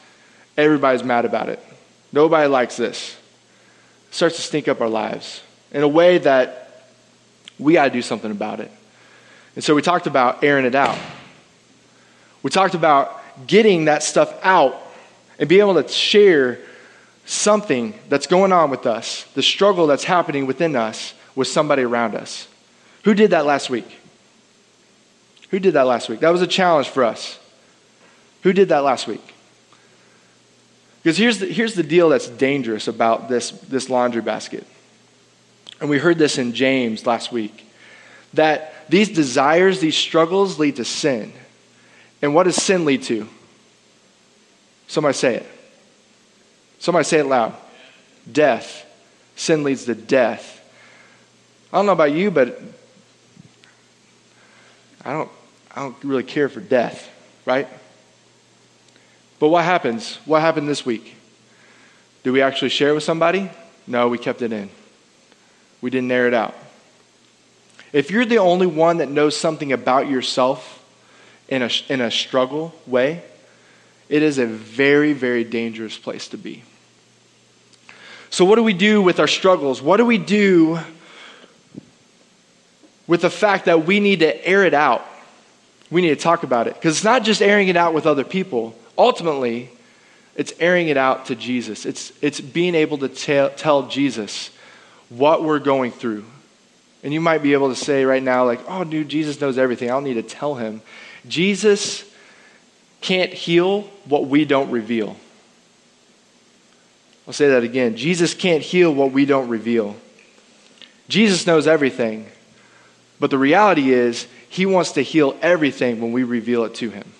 Everybody's 0.57 1.03
mad 1.03 1.25
about 1.25 1.49
it. 1.49 1.59
Nobody 2.11 2.47
likes 2.47 2.77
this. 2.77 3.15
Starts 4.09 4.37
to 4.37 4.41
stink 4.41 4.67
up 4.67 4.81
our 4.81 4.89
lives 4.89 5.41
in 5.71 5.83
a 5.83 5.87
way 5.87 6.17
that 6.19 6.87
we 7.59 7.73
got 7.73 7.85
to 7.85 7.89
do 7.91 8.01
something 8.01 8.31
about 8.31 8.59
it. 8.59 8.71
And 9.55 9.63
so 9.63 9.75
we 9.75 9.81
talked 9.81 10.07
about 10.07 10.43
airing 10.43 10.65
it 10.65 10.75
out. 10.75 10.97
We 12.41 12.49
talked 12.49 12.75
about 12.75 13.21
getting 13.47 13.85
that 13.85 14.03
stuff 14.03 14.33
out 14.43 14.75
and 15.37 15.49
being 15.49 15.61
able 15.61 15.81
to 15.81 15.87
share 15.89 16.59
something 17.25 17.93
that's 18.07 18.27
going 18.27 18.51
on 18.51 18.69
with 18.69 18.85
us, 18.85 19.23
the 19.33 19.43
struggle 19.43 19.87
that's 19.87 20.03
happening 20.03 20.45
within 20.45 20.75
us 20.75 21.13
with 21.35 21.47
somebody 21.47 21.83
around 21.83 22.15
us. 22.15 22.47
Who 23.03 23.13
did 23.13 23.31
that 23.31 23.45
last 23.45 23.69
week? 23.69 23.87
Who 25.49 25.59
did 25.59 25.73
that 25.73 25.83
last 25.83 26.09
week? 26.09 26.19
That 26.21 26.29
was 26.29 26.41
a 26.41 26.47
challenge 26.47 26.89
for 26.89 27.03
us. 27.03 27.39
Who 28.43 28.53
did 28.53 28.69
that 28.69 28.83
last 28.83 29.07
week? 29.07 29.33
Because 31.01 31.17
here's 31.17 31.39
the, 31.39 31.47
here's 31.47 31.75
the 31.75 31.83
deal 31.83 32.09
that's 32.09 32.27
dangerous 32.27 32.87
about 32.87 33.29
this, 33.29 33.51
this 33.51 33.89
laundry 33.89 34.21
basket. 34.21 34.65
And 35.79 35.89
we 35.89 35.97
heard 35.97 36.17
this 36.17 36.37
in 36.37 36.53
James 36.53 37.05
last 37.05 37.31
week 37.31 37.65
that 38.33 38.73
these 38.89 39.09
desires, 39.09 39.79
these 39.79 39.95
struggles 39.95 40.59
lead 40.59 40.77
to 40.77 40.85
sin. 40.85 41.33
And 42.21 42.33
what 42.33 42.43
does 42.43 42.55
sin 42.55 42.85
lead 42.85 43.03
to? 43.03 43.27
Somebody 44.87 45.13
say 45.13 45.35
it. 45.35 45.54
Somebody 46.85 47.05
say 47.05 47.17
it 47.17 47.25
loud. 47.25 47.55
Death. 48.31 48.85
Sin 49.35 49.63
leads 49.63 49.85
to 49.85 49.95
death. 49.95 50.61
I 51.73 51.77
don't 51.77 51.87
know 51.87 51.93
about 51.93 52.11
you, 52.11 52.29
but 52.29 52.61
I 55.03 55.11
don't, 55.11 55.31
I 55.75 55.79
don't 55.81 55.95
really 56.03 56.21
care 56.21 56.47
for 56.47 56.59
death, 56.59 57.09
right? 57.43 57.67
But 59.39 59.47
what 59.47 59.63
happens? 59.63 60.17
What 60.25 60.41
happened 60.41 60.69
this 60.69 60.85
week? 60.85 61.15
Did 62.21 62.33
we 62.33 62.43
actually 62.43 62.69
share 62.69 62.89
it 62.89 62.93
with 62.93 63.03
somebody? 63.03 63.49
No, 63.87 64.07
we 64.07 64.19
kept 64.19 64.43
it 64.43 64.53
in. 64.53 64.69
We 65.81 65.89
didn't 65.89 66.11
air 66.11 66.27
it 66.27 66.35
out. 66.35 66.53
If 67.93 68.11
you're 68.11 68.25
the 68.25 68.37
only 68.37 68.67
one 68.67 68.97
that 68.97 69.09
knows 69.09 69.35
something 69.35 69.73
about 69.73 70.07
yourself 70.07 70.85
in 71.47 71.63
a, 71.63 71.69
in 71.89 71.99
a 72.01 72.11
struggle 72.11 72.75
way, 72.85 73.23
it 74.07 74.21
is 74.21 74.37
a 74.37 74.45
very, 74.45 75.13
very 75.13 75.43
dangerous 75.43 75.97
place 75.97 76.27
to 76.27 76.37
be. 76.37 76.61
So, 78.35 78.43
what 78.43 78.57
do 78.57 78.63
we 78.63 78.73
do 78.73 79.01
with 79.01 79.21
our 79.21 79.29
struggles? 79.29 79.81
What 79.81 79.95
do 79.95 80.05
we 80.05 80.17
do 80.17 80.77
with 83.07 83.21
the 83.21 83.29
fact 83.29 83.63
that 83.63 83.85
we 83.85 84.01
need 84.01 84.19
to 84.19 84.45
air 84.45 84.65
it 84.65 84.73
out? 84.73 85.05
We 85.89 86.01
need 86.01 86.09
to 86.09 86.17
talk 86.17 86.43
about 86.43 86.67
it. 86.67 86.73
Because 86.73 86.97
it's 86.97 87.05
not 87.05 87.23
just 87.23 87.41
airing 87.41 87.69
it 87.69 87.77
out 87.77 87.93
with 87.93 88.05
other 88.05 88.25
people. 88.25 88.75
Ultimately, 88.97 89.69
it's 90.35 90.51
airing 90.59 90.89
it 90.89 90.97
out 90.97 91.27
to 91.27 91.35
Jesus. 91.37 91.85
It's, 91.85 92.11
it's 92.21 92.41
being 92.41 92.75
able 92.75 92.97
to 92.97 93.07
tell, 93.07 93.51
tell 93.51 93.87
Jesus 93.87 94.49
what 95.07 95.41
we're 95.41 95.59
going 95.59 95.93
through. 95.93 96.25
And 97.03 97.13
you 97.13 97.21
might 97.21 97.41
be 97.41 97.53
able 97.53 97.69
to 97.69 97.75
say 97.77 98.03
right 98.03 98.21
now, 98.21 98.43
like, 98.43 98.59
oh, 98.67 98.83
dude, 98.83 99.07
Jesus 99.07 99.39
knows 99.39 99.57
everything. 99.57 99.89
I 99.89 99.93
don't 99.93 100.03
need 100.03 100.15
to 100.15 100.23
tell 100.23 100.55
him. 100.55 100.81
Jesus 101.25 102.03
can't 102.99 103.31
heal 103.31 103.83
what 104.03 104.27
we 104.27 104.43
don't 104.43 104.71
reveal. 104.71 105.15
I'll 107.27 107.33
say 107.33 107.49
that 107.49 107.63
again. 107.63 107.95
Jesus 107.95 108.33
can't 108.33 108.61
heal 108.61 108.93
what 108.93 109.11
we 109.11 109.25
don't 109.25 109.49
reveal. 109.49 109.95
Jesus 111.07 111.47
knows 111.47 111.67
everything. 111.67 112.27
But 113.19 113.31
the 113.31 113.37
reality 113.37 113.91
is, 113.91 114.27
he 114.49 114.65
wants 114.65 114.93
to 114.93 115.01
heal 115.01 115.37
everything 115.41 116.01
when 116.01 116.11
we 116.11 116.23
reveal 116.23 116.65
it 116.65 116.75
to 116.75 116.89
him. 116.89 117.11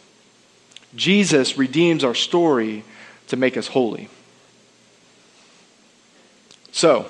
Jesus 0.96 1.58
redeems 1.58 2.04
our 2.04 2.16
story 2.16 2.84
to 3.28 3.38
make 3.38 3.58
us 3.58 3.68
holy. 3.68 4.10
So, 6.72 7.10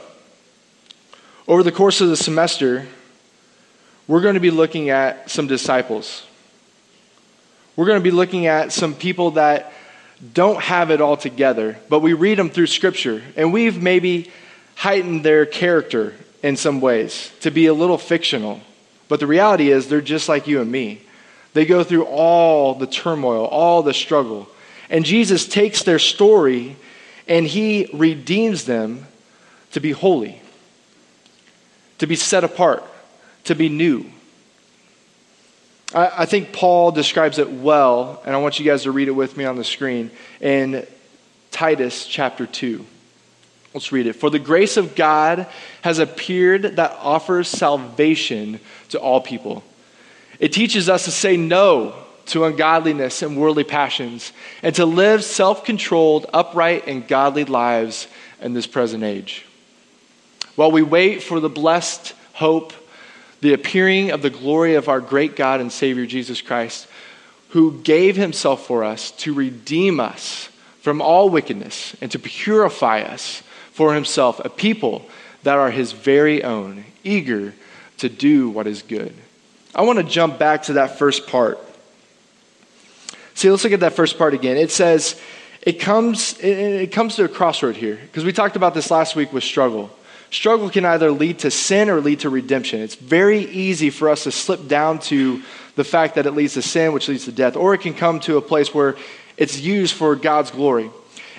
over 1.48 1.64
the 1.64 1.72
course 1.72 2.02
of 2.02 2.10
the 2.10 2.18
semester, 2.18 2.88
we're 4.08 4.22
going 4.22 4.36
to 4.36 4.40
be 4.40 4.52
looking 4.52 4.90
at 4.90 5.30
some 5.30 5.48
disciples. 5.48 6.26
We're 7.76 7.86
going 7.86 8.00
to 8.00 8.04
be 8.04 8.12
looking 8.12 8.46
at 8.46 8.72
some 8.72 8.94
people 8.94 9.32
that 9.32 9.74
don't 10.34 10.62
have 10.62 10.92
it 10.92 11.02
all 11.02 11.18
together, 11.18 11.78
but 11.90 12.00
we 12.00 12.14
read 12.14 12.38
them 12.38 12.50
through 12.50 12.68
Scripture, 12.68 13.22
and 13.36 13.52
we've 13.52 13.82
maybe 13.82 14.32
heightened 14.76 15.24
their 15.24 15.46
character 15.46 16.14
in 16.42 16.56
some 16.56 16.82
ways 16.82 17.32
to 17.42 17.52
be 17.52 17.66
a 17.66 17.74
little 17.74 17.98
fictional. 17.98 18.62
But 19.08 19.20
the 19.20 19.28
reality 19.28 19.72
is, 19.72 19.88
they're 19.88 20.02
just 20.02 20.30
like 20.30 20.48
you 20.48 20.62
and 20.62 20.72
me. 20.72 21.02
They 21.54 21.66
go 21.66 21.84
through 21.84 22.06
all 22.06 22.76
the 22.76 22.88
turmoil, 22.88 23.46
all 23.46 23.82
the 23.82 23.94
struggle. 23.94 24.48
And 24.90 25.06
Jesus 25.06 25.48
takes 25.48 25.84
their 25.84 26.00
story 26.00 26.76
and 27.28 27.48
he 27.48 27.90
redeems 27.94 28.66
them 28.66 29.08
to 29.72 29.80
be 29.80 29.92
holy, 29.92 30.42
to 31.98 32.08
be 32.08 32.16
set 32.16 32.44
apart, 32.44 32.84
to 33.46 33.56
be 33.56 33.70
new. 33.70 34.06
I, 35.96 36.24
I 36.24 36.26
think 36.26 36.52
Paul 36.54 36.92
describes 36.92 37.40
it 37.40 37.50
well, 37.50 38.22
and 38.26 38.36
I 38.36 38.40
want 38.40 38.60
you 38.60 38.66
guys 38.66 38.84
to 38.84 38.92
read 38.92 39.08
it 39.08 39.12
with 39.12 39.38
me 39.38 39.46
on 39.46 39.56
the 39.56 39.64
screen 39.64 40.12
in 40.42 40.86
Titus 41.50 42.06
chapter 42.06 42.46
2. 42.46 42.86
Let's 43.74 43.92
read 43.92 44.08
it. 44.08 44.14
For 44.14 44.30
the 44.30 44.40
grace 44.40 44.78
of 44.78 44.96
God 44.96 45.48
has 45.82 46.00
appeared 46.00 46.76
that 46.78 46.92
offers 47.02 47.48
salvation 47.48 48.60
to 48.90 49.00
all 49.00 49.22
people. 49.22 49.64
It 50.40 50.54
teaches 50.54 50.90
us 50.90 51.06
to 51.06 51.12
say 51.12 51.38
no 51.38 51.96
to 52.28 52.46
ungodliness 52.46 53.22
and 53.22 53.38
worldly 53.38 53.64
passions 53.64 54.34
and 54.64 54.74
to 54.76 54.86
live 54.86 55.24
self 55.24 55.64
controlled, 55.64 56.26
upright, 56.34 56.88
and 56.88 57.08
godly 57.08 57.46
lives 57.46 58.08
in 58.42 58.54
this 58.54 58.68
present 58.68 59.04
age. 59.04 59.46
While 60.56 60.72
we 60.72 60.82
wait 60.82 61.22
for 61.22 61.40
the 61.40 61.50
blessed 61.50 62.14
hope, 62.34 62.74
the 63.42 63.54
appearing 63.54 64.12
of 64.12 64.22
the 64.22 64.30
glory 64.30 64.76
of 64.76 64.90
our 64.90 65.00
great 65.00 65.36
God 65.36 65.62
and 65.62 65.72
Savior 65.72 66.06
Jesus 66.06 66.42
Christ, 66.42 66.88
who 67.50 67.80
gave 67.82 68.16
himself 68.16 68.66
for 68.66 68.84
us 68.84 69.12
to 69.12 69.34
redeem 69.34 70.00
us 70.00 70.50
from 70.82 71.02
all 71.02 71.30
wickedness 71.30 71.96
and 72.02 72.12
to 72.12 72.20
purify 72.20 73.02
us 73.02 73.42
for 73.72 73.94
himself 73.94 74.40
a 74.44 74.50
people 74.50 75.08
that 75.44 75.58
are 75.58 75.72
his 75.72 75.92
very 75.92 76.44
own, 76.44 76.86
eager 77.04 77.54
to 77.98 78.10
do 78.10 78.50
what 78.50 78.68
is 78.68 78.82
good. 78.82 79.14
I 79.74 79.84
want 79.84 80.00
to 80.00 80.04
jump 80.04 80.40
back 80.40 80.64
to 80.64 80.74
that 80.74 80.98
first 80.98 81.28
part. 81.28 81.60
See, 83.34 83.50
let's 83.50 83.64
look 83.64 83.74
at 83.74 83.82
that 83.82 83.94
first 83.94 84.18
part 84.18 84.34
again. 84.34 84.58
It 84.58 84.72
says, 84.72 85.20
it 85.62 85.80
comes, 85.80 86.40
it, 86.40 86.92
comes 86.92 87.16
to 87.16 87.26
a 87.26 87.28
crossroad 87.28 87.76
here, 87.76 88.00
because 88.02 88.24
we 88.24 88.32
talked 88.32 88.56
about 88.56 88.74
this 88.74 88.92
last 88.92 89.16
week 89.16 89.34
with 89.34 89.44
struggle. 89.44 89.90
Struggle 90.36 90.70
can 90.70 90.84
either 90.84 91.12
lead 91.12 91.40
to 91.40 91.50
sin 91.50 91.90
or 91.90 92.02
lead 92.02 92.20
to 92.20 92.30
redemption. 92.30 92.82
It's 92.82 92.96
very 92.96 93.46
easy 93.46 93.90
for 93.90 94.10
us 94.10 94.26
to 94.26 94.32
slip 94.34 94.68
down 94.68 95.00
to 95.00 95.42
the 95.78 95.86
fact 95.86 96.16
that 96.16 96.26
it 96.26 96.32
leads 96.32 96.56
to 96.56 96.62
sin, 96.62 96.92
which 96.92 97.08
leads 97.08 97.24
to 97.24 97.32
death, 97.32 97.56
or 97.56 97.74
it 97.74 97.80
can 97.80 97.94
come 97.94 98.20
to 98.22 98.36
a 98.36 98.42
place 98.42 98.74
where 98.74 98.98
it's 99.38 99.58
used 99.58 99.96
for 99.96 100.14
God's 100.18 100.52
glory. 100.52 100.92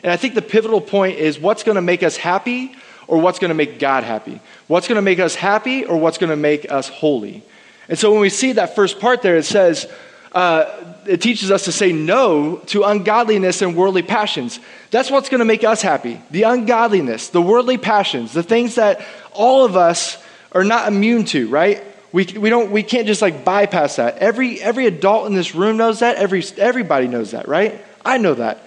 And 0.03 0.11
I 0.11 0.17
think 0.17 0.35
the 0.35 0.41
pivotal 0.41 0.81
point 0.81 1.19
is 1.19 1.39
what's 1.39 1.63
going 1.63 1.75
to 1.75 1.83
make 1.83 2.03
us 2.03 2.17
happy 2.17 2.75
or 3.07 3.21
what's 3.21 3.39
going 3.39 3.51
to 3.51 3.55
make 3.55 3.79
God 3.79 4.03
happy? 4.03 4.41
What's 4.67 4.89
going 4.89 4.97
to 4.97 5.03
make 5.03 5.19
us 5.19 5.35
happy 5.35 5.85
or 5.85 5.99
what's 5.99 6.17
going 6.17 6.31
to 6.31 6.37
make 6.37 6.73
us 6.73 6.89
holy? 6.89 7.43
And 7.91 7.99
so 7.99 8.11
when 8.13 8.23
we 8.23 8.31
see 8.31 8.53
that 8.53 8.75
first 8.75 8.99
part 8.99 9.21
there, 9.21 9.37
it 9.37 9.45
says, 9.45 9.93
uh, 10.37 10.95
it 11.07 11.23
teaches 11.23 11.51
us 11.51 11.65
to 11.65 11.73
say 11.73 11.93
no 11.93 12.57
to 12.67 12.83
ungodliness 12.83 13.63
and 13.63 13.75
worldly 13.75 14.03
passions. 14.03 14.61
That's 14.91 15.11
what's 15.11 15.31
going 15.31 15.39
to 15.39 15.47
make 15.47 15.65
us 15.65 15.81
happy. 15.81 16.21
The 16.31 16.43
ungodliness, 16.43 17.29
the 17.29 17.41
worldly 17.41 17.79
passions, 17.79 18.35
the 18.35 18.43
things 18.43 18.75
that 18.75 19.01
all 19.33 19.65
of 19.65 19.77
us 19.77 20.23
are 20.53 20.63
not 20.63 20.89
immune 20.89 21.25
to, 21.27 21.49
right? 21.49 21.83
We, 22.13 22.27
we, 22.27 22.51
don't, 22.51 22.71
we 22.71 22.83
can't 22.83 23.07
just 23.07 23.23
like 23.23 23.47
bypass 23.47 23.97
that. 23.97 24.19
Every, 24.19 24.61
every 24.61 24.85
adult 24.85 25.27
in 25.27 25.35
this 25.35 25.55
room 25.55 25.79
knows 25.79 26.01
that. 26.01 26.17
Every, 26.17 26.45
everybody 26.59 27.09
knows 27.09 27.31
that, 27.31 27.49
right? 27.49 27.83
I 28.05 28.19
know 28.19 28.35
that. 28.35 28.63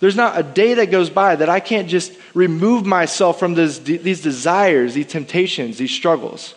There's 0.00 0.16
not 0.16 0.38
a 0.38 0.42
day 0.42 0.74
that 0.74 0.90
goes 0.90 1.08
by 1.08 1.36
that 1.36 1.48
I 1.48 1.60
can't 1.60 1.88
just 1.88 2.12
remove 2.34 2.84
myself 2.84 3.38
from 3.38 3.54
this, 3.54 3.78
these 3.78 4.20
desires, 4.20 4.92
these 4.92 5.06
temptations, 5.06 5.78
these 5.78 5.90
struggles. 5.90 6.54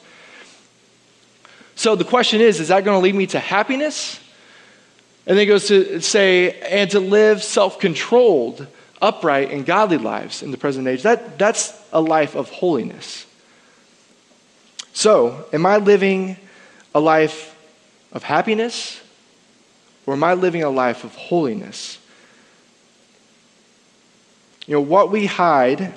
So 1.76 1.96
the 1.96 2.04
question 2.04 2.42
is 2.42 2.60
is 2.60 2.68
that 2.68 2.84
going 2.84 3.00
to 3.00 3.02
lead 3.02 3.16
me 3.16 3.28
to 3.28 3.40
happiness? 3.40 4.20
And 5.28 5.38
then 5.38 5.44
it 5.44 5.48
goes 5.48 5.68
to 5.68 6.00
say, 6.00 6.58
and 6.62 6.90
to 6.92 7.02
live 7.02 7.44
self 7.44 7.80
controlled, 7.80 8.66
upright, 9.02 9.52
and 9.52 9.66
godly 9.66 9.98
lives 9.98 10.42
in 10.42 10.52
the 10.52 10.58
present 10.58 10.88
age. 10.88 11.04
That, 11.04 11.38
that's 11.38 11.78
a 11.92 12.00
life 12.00 12.36
of 12.36 12.50
holiness. 12.50 13.26
So, 14.94 15.46
am 15.52 15.66
I 15.66 15.78
living 15.78 16.38
a 16.96 17.02
life 17.02 17.56
of 18.14 18.24
happiness 18.24 19.02
or 20.06 20.14
am 20.14 20.24
I 20.24 20.34
living 20.34 20.64
a 20.64 20.70
life 20.70 21.04
of 21.04 21.14
holiness? 21.14 22.00
You 24.66 24.76
know, 24.76 24.82
what 24.82 25.12
we 25.12 25.26
hide, 25.26 25.94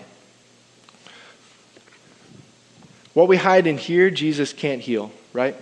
what 3.15 3.29
we 3.29 3.37
hide 3.37 3.69
in 3.69 3.79
here, 3.79 4.11
Jesus 4.11 4.53
can't 4.53 4.81
heal, 4.81 5.13
right? 5.33 5.55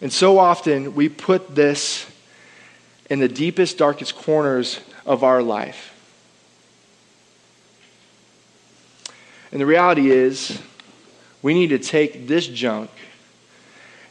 And 0.00 0.12
so 0.12 0.38
often 0.38 0.94
we 0.94 1.08
put 1.08 1.54
this 1.54 2.06
in 3.08 3.18
the 3.18 3.28
deepest, 3.28 3.76
darkest 3.76 4.16
corners 4.16 4.80
of 5.04 5.24
our 5.24 5.42
life. 5.42 5.94
And 9.52 9.60
the 9.60 9.66
reality 9.66 10.10
is, 10.10 10.60
we 11.42 11.54
need 11.54 11.68
to 11.68 11.78
take 11.78 12.28
this 12.28 12.46
junk 12.46 12.90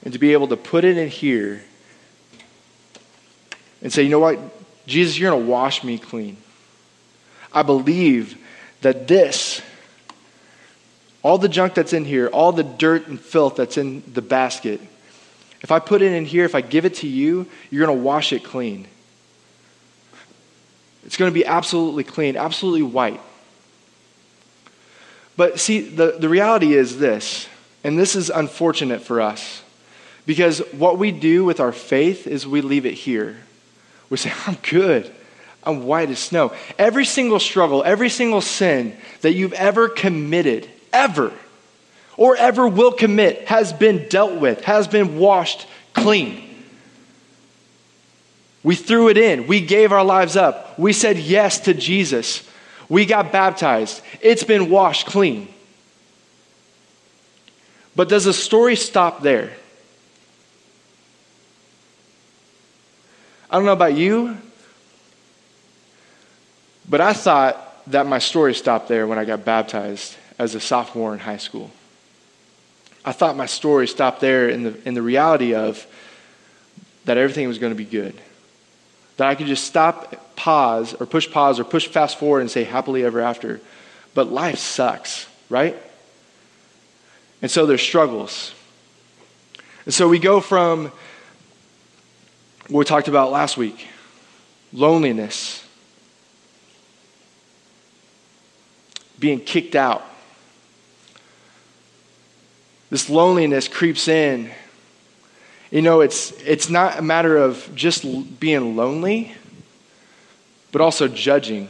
and 0.03 0.13
to 0.13 0.19
be 0.19 0.33
able 0.33 0.47
to 0.49 0.57
put 0.57 0.83
it 0.83 0.97
in 0.97 1.07
here 1.07 1.63
and 3.81 3.91
say, 3.91 4.03
you 4.03 4.09
know 4.09 4.19
what? 4.19 4.39
Jesus, 4.85 5.17
you're 5.17 5.31
going 5.31 5.43
to 5.43 5.49
wash 5.49 5.83
me 5.83 5.97
clean. 5.97 6.37
I 7.53 7.63
believe 7.63 8.37
that 8.81 9.07
this, 9.07 9.61
all 11.23 11.37
the 11.37 11.49
junk 11.49 11.73
that's 11.73 11.93
in 11.93 12.05
here, 12.05 12.27
all 12.27 12.51
the 12.51 12.63
dirt 12.63 13.07
and 13.07 13.19
filth 13.19 13.55
that's 13.55 13.77
in 13.77 14.03
the 14.13 14.21
basket, 14.21 14.81
If 15.61 15.71
I 15.71 15.79
put 15.79 16.01
it 16.01 16.13
in 16.13 16.25
here, 16.25 16.45
if 16.45 16.55
I 16.55 16.61
give 16.61 16.85
it 16.85 16.95
to 16.95 17.07
you, 17.07 17.45
you're 17.69 17.85
going 17.85 17.97
to 17.97 18.03
wash 18.03 18.31
it 18.31 18.43
clean. 18.43 18.87
It's 21.05 21.17
going 21.17 21.31
to 21.31 21.33
be 21.33 21.45
absolutely 21.45 22.03
clean, 22.03 22.37
absolutely 22.37 22.83
white. 22.83 23.19
But 25.35 25.59
see, 25.59 25.81
the, 25.81 26.17
the 26.19 26.29
reality 26.29 26.73
is 26.73 26.97
this, 26.97 27.47
and 27.83 27.97
this 27.97 28.15
is 28.15 28.29
unfortunate 28.29 29.01
for 29.01 29.21
us, 29.21 29.63
because 30.25 30.59
what 30.73 30.97
we 30.97 31.11
do 31.11 31.45
with 31.45 31.59
our 31.59 31.71
faith 31.71 32.27
is 32.27 32.45
we 32.45 32.61
leave 32.61 32.85
it 32.85 32.93
here. 32.93 33.37
We 34.09 34.17
say, 34.17 34.33
I'm 34.45 34.57
good. 34.69 35.11
I'm 35.63 35.83
white 35.83 36.09
as 36.09 36.19
snow. 36.19 36.53
Every 36.77 37.05
single 37.05 37.39
struggle, 37.39 37.83
every 37.83 38.09
single 38.09 38.41
sin 38.41 38.95
that 39.21 39.33
you've 39.33 39.53
ever 39.53 39.89
committed, 39.89 40.69
ever, 40.93 41.33
or 42.19 42.35
ever 42.35 42.67
will 42.67 42.91
commit, 42.91 43.47
has 43.47 43.71
been 43.71 44.09
dealt 44.09 44.41
with, 44.41 44.65
has 44.65 44.89
been 44.89 45.17
washed 45.17 45.65
clean. 45.93 46.43
We 48.61 48.75
threw 48.75 49.07
it 49.07 49.17
in. 49.17 49.47
We 49.47 49.61
gave 49.61 49.93
our 49.93 50.03
lives 50.03 50.35
up. 50.35 50.77
We 50.77 50.91
said 50.91 51.17
yes 51.17 51.61
to 51.61 51.73
Jesus. 51.73 52.45
We 52.89 53.05
got 53.05 53.31
baptized. 53.31 54.01
It's 54.19 54.43
been 54.43 54.69
washed 54.69 55.07
clean. 55.07 55.47
But 57.95 58.09
does 58.09 58.25
the 58.25 58.33
story 58.33 58.75
stop 58.75 59.21
there? 59.21 59.53
I 63.49 63.55
don't 63.55 63.65
know 63.65 63.71
about 63.71 63.95
you, 63.95 64.37
but 66.89 66.99
I 66.99 67.13
thought 67.13 67.81
that 67.87 68.07
my 68.07 68.19
story 68.19 68.53
stopped 68.53 68.89
there 68.89 69.07
when 69.07 69.17
I 69.17 69.23
got 69.23 69.45
baptized 69.45 70.17
as 70.37 70.53
a 70.53 70.59
sophomore 70.59 71.13
in 71.13 71.19
high 71.19 71.37
school. 71.37 71.71
I 73.05 73.11
thought 73.11 73.35
my 73.37 73.45
story 73.45 73.87
stopped 73.87 74.19
there 74.19 74.49
in 74.49 74.63
the, 74.63 74.87
in 74.87 74.93
the 74.93 75.01
reality 75.01 75.55
of 75.55 75.85
that 77.05 77.17
everything 77.17 77.47
was 77.47 77.57
going 77.57 77.71
to 77.71 77.77
be 77.77 77.85
good. 77.85 78.19
That 79.17 79.27
I 79.27 79.35
could 79.35 79.47
just 79.47 79.65
stop, 79.65 80.35
pause, 80.35 80.93
or 80.93 81.05
push 81.05 81.29
pause, 81.29 81.59
or 81.59 81.63
push 81.63 81.87
fast 81.87 82.19
forward 82.19 82.41
and 82.41 82.51
say 82.51 82.63
happily 82.63 83.03
ever 83.03 83.19
after. 83.21 83.61
But 84.13 84.31
life 84.31 84.59
sucks, 84.59 85.27
right? 85.49 85.75
And 87.41 87.49
so 87.49 87.65
there's 87.65 87.81
struggles. 87.81 88.53
And 89.85 89.93
so 89.93 90.07
we 90.07 90.19
go 90.19 90.39
from 90.39 90.91
what 92.67 92.79
we 92.79 92.85
talked 92.85 93.07
about 93.07 93.31
last 93.31 93.57
week 93.57 93.87
loneliness, 94.71 95.65
being 99.17 99.39
kicked 99.39 99.75
out. 99.75 100.05
This 102.89 103.09
loneliness 103.09 103.67
creeps 103.67 104.07
in. 104.07 104.51
You 105.71 105.83
know, 105.83 106.01
it's, 106.01 106.31
it's 106.41 106.69
not 106.69 106.97
a 106.97 107.01
matter 107.01 107.37
of 107.37 107.69
just 107.75 108.39
being 108.39 108.75
lonely, 108.75 109.35
but 110.71 110.81
also 110.81 111.07
judging. 111.07 111.69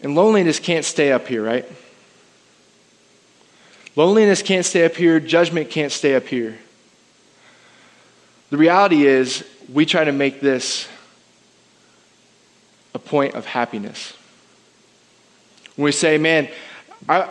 And 0.00 0.14
loneliness 0.14 0.60
can't 0.60 0.84
stay 0.84 1.10
up 1.10 1.26
here, 1.26 1.42
right? 1.42 1.66
Loneliness 3.96 4.42
can't 4.42 4.66
stay 4.66 4.84
up 4.84 4.94
here, 4.94 5.18
judgment 5.18 5.70
can't 5.70 5.90
stay 5.90 6.14
up 6.14 6.26
here. 6.26 6.58
The 8.50 8.56
reality 8.56 9.06
is, 9.06 9.44
we 9.72 9.86
try 9.86 10.04
to 10.04 10.12
make 10.12 10.40
this 10.40 10.86
a 12.92 12.98
point 12.98 13.34
of 13.34 13.46
happiness. 13.46 14.12
When 15.74 15.86
we 15.86 15.92
say, 15.92 16.18
man, 16.18 16.48
I, 17.08 17.28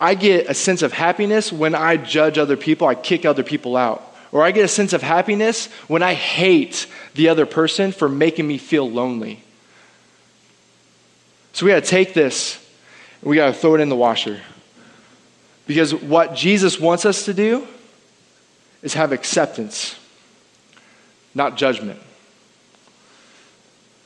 I 0.00 0.14
get 0.14 0.48
a 0.48 0.54
sense 0.54 0.82
of 0.82 0.92
happiness 0.92 1.52
when 1.52 1.74
I 1.74 1.96
judge 1.96 2.38
other 2.38 2.56
people, 2.56 2.86
I 2.86 2.94
kick 2.94 3.24
other 3.24 3.42
people 3.42 3.76
out. 3.76 4.02
Or 4.32 4.42
I 4.42 4.50
get 4.50 4.64
a 4.64 4.68
sense 4.68 4.92
of 4.92 5.02
happiness 5.02 5.66
when 5.88 6.02
I 6.02 6.14
hate 6.14 6.86
the 7.14 7.28
other 7.28 7.46
person 7.46 7.92
for 7.92 8.08
making 8.08 8.46
me 8.46 8.58
feel 8.58 8.90
lonely. 8.90 9.42
So 11.52 11.64
we 11.64 11.72
got 11.72 11.84
to 11.84 11.88
take 11.88 12.12
this 12.12 12.62
and 13.22 13.30
we 13.30 13.36
got 13.36 13.46
to 13.46 13.52
throw 13.54 13.76
it 13.76 13.80
in 13.80 13.88
the 13.88 13.96
washer. 13.96 14.40
Because 15.66 15.94
what 15.94 16.34
Jesus 16.34 16.78
wants 16.78 17.06
us 17.06 17.24
to 17.24 17.34
do 17.34 17.66
is 18.82 18.94
have 18.94 19.12
acceptance, 19.12 19.98
not 21.34 21.56
judgment. 21.56 22.00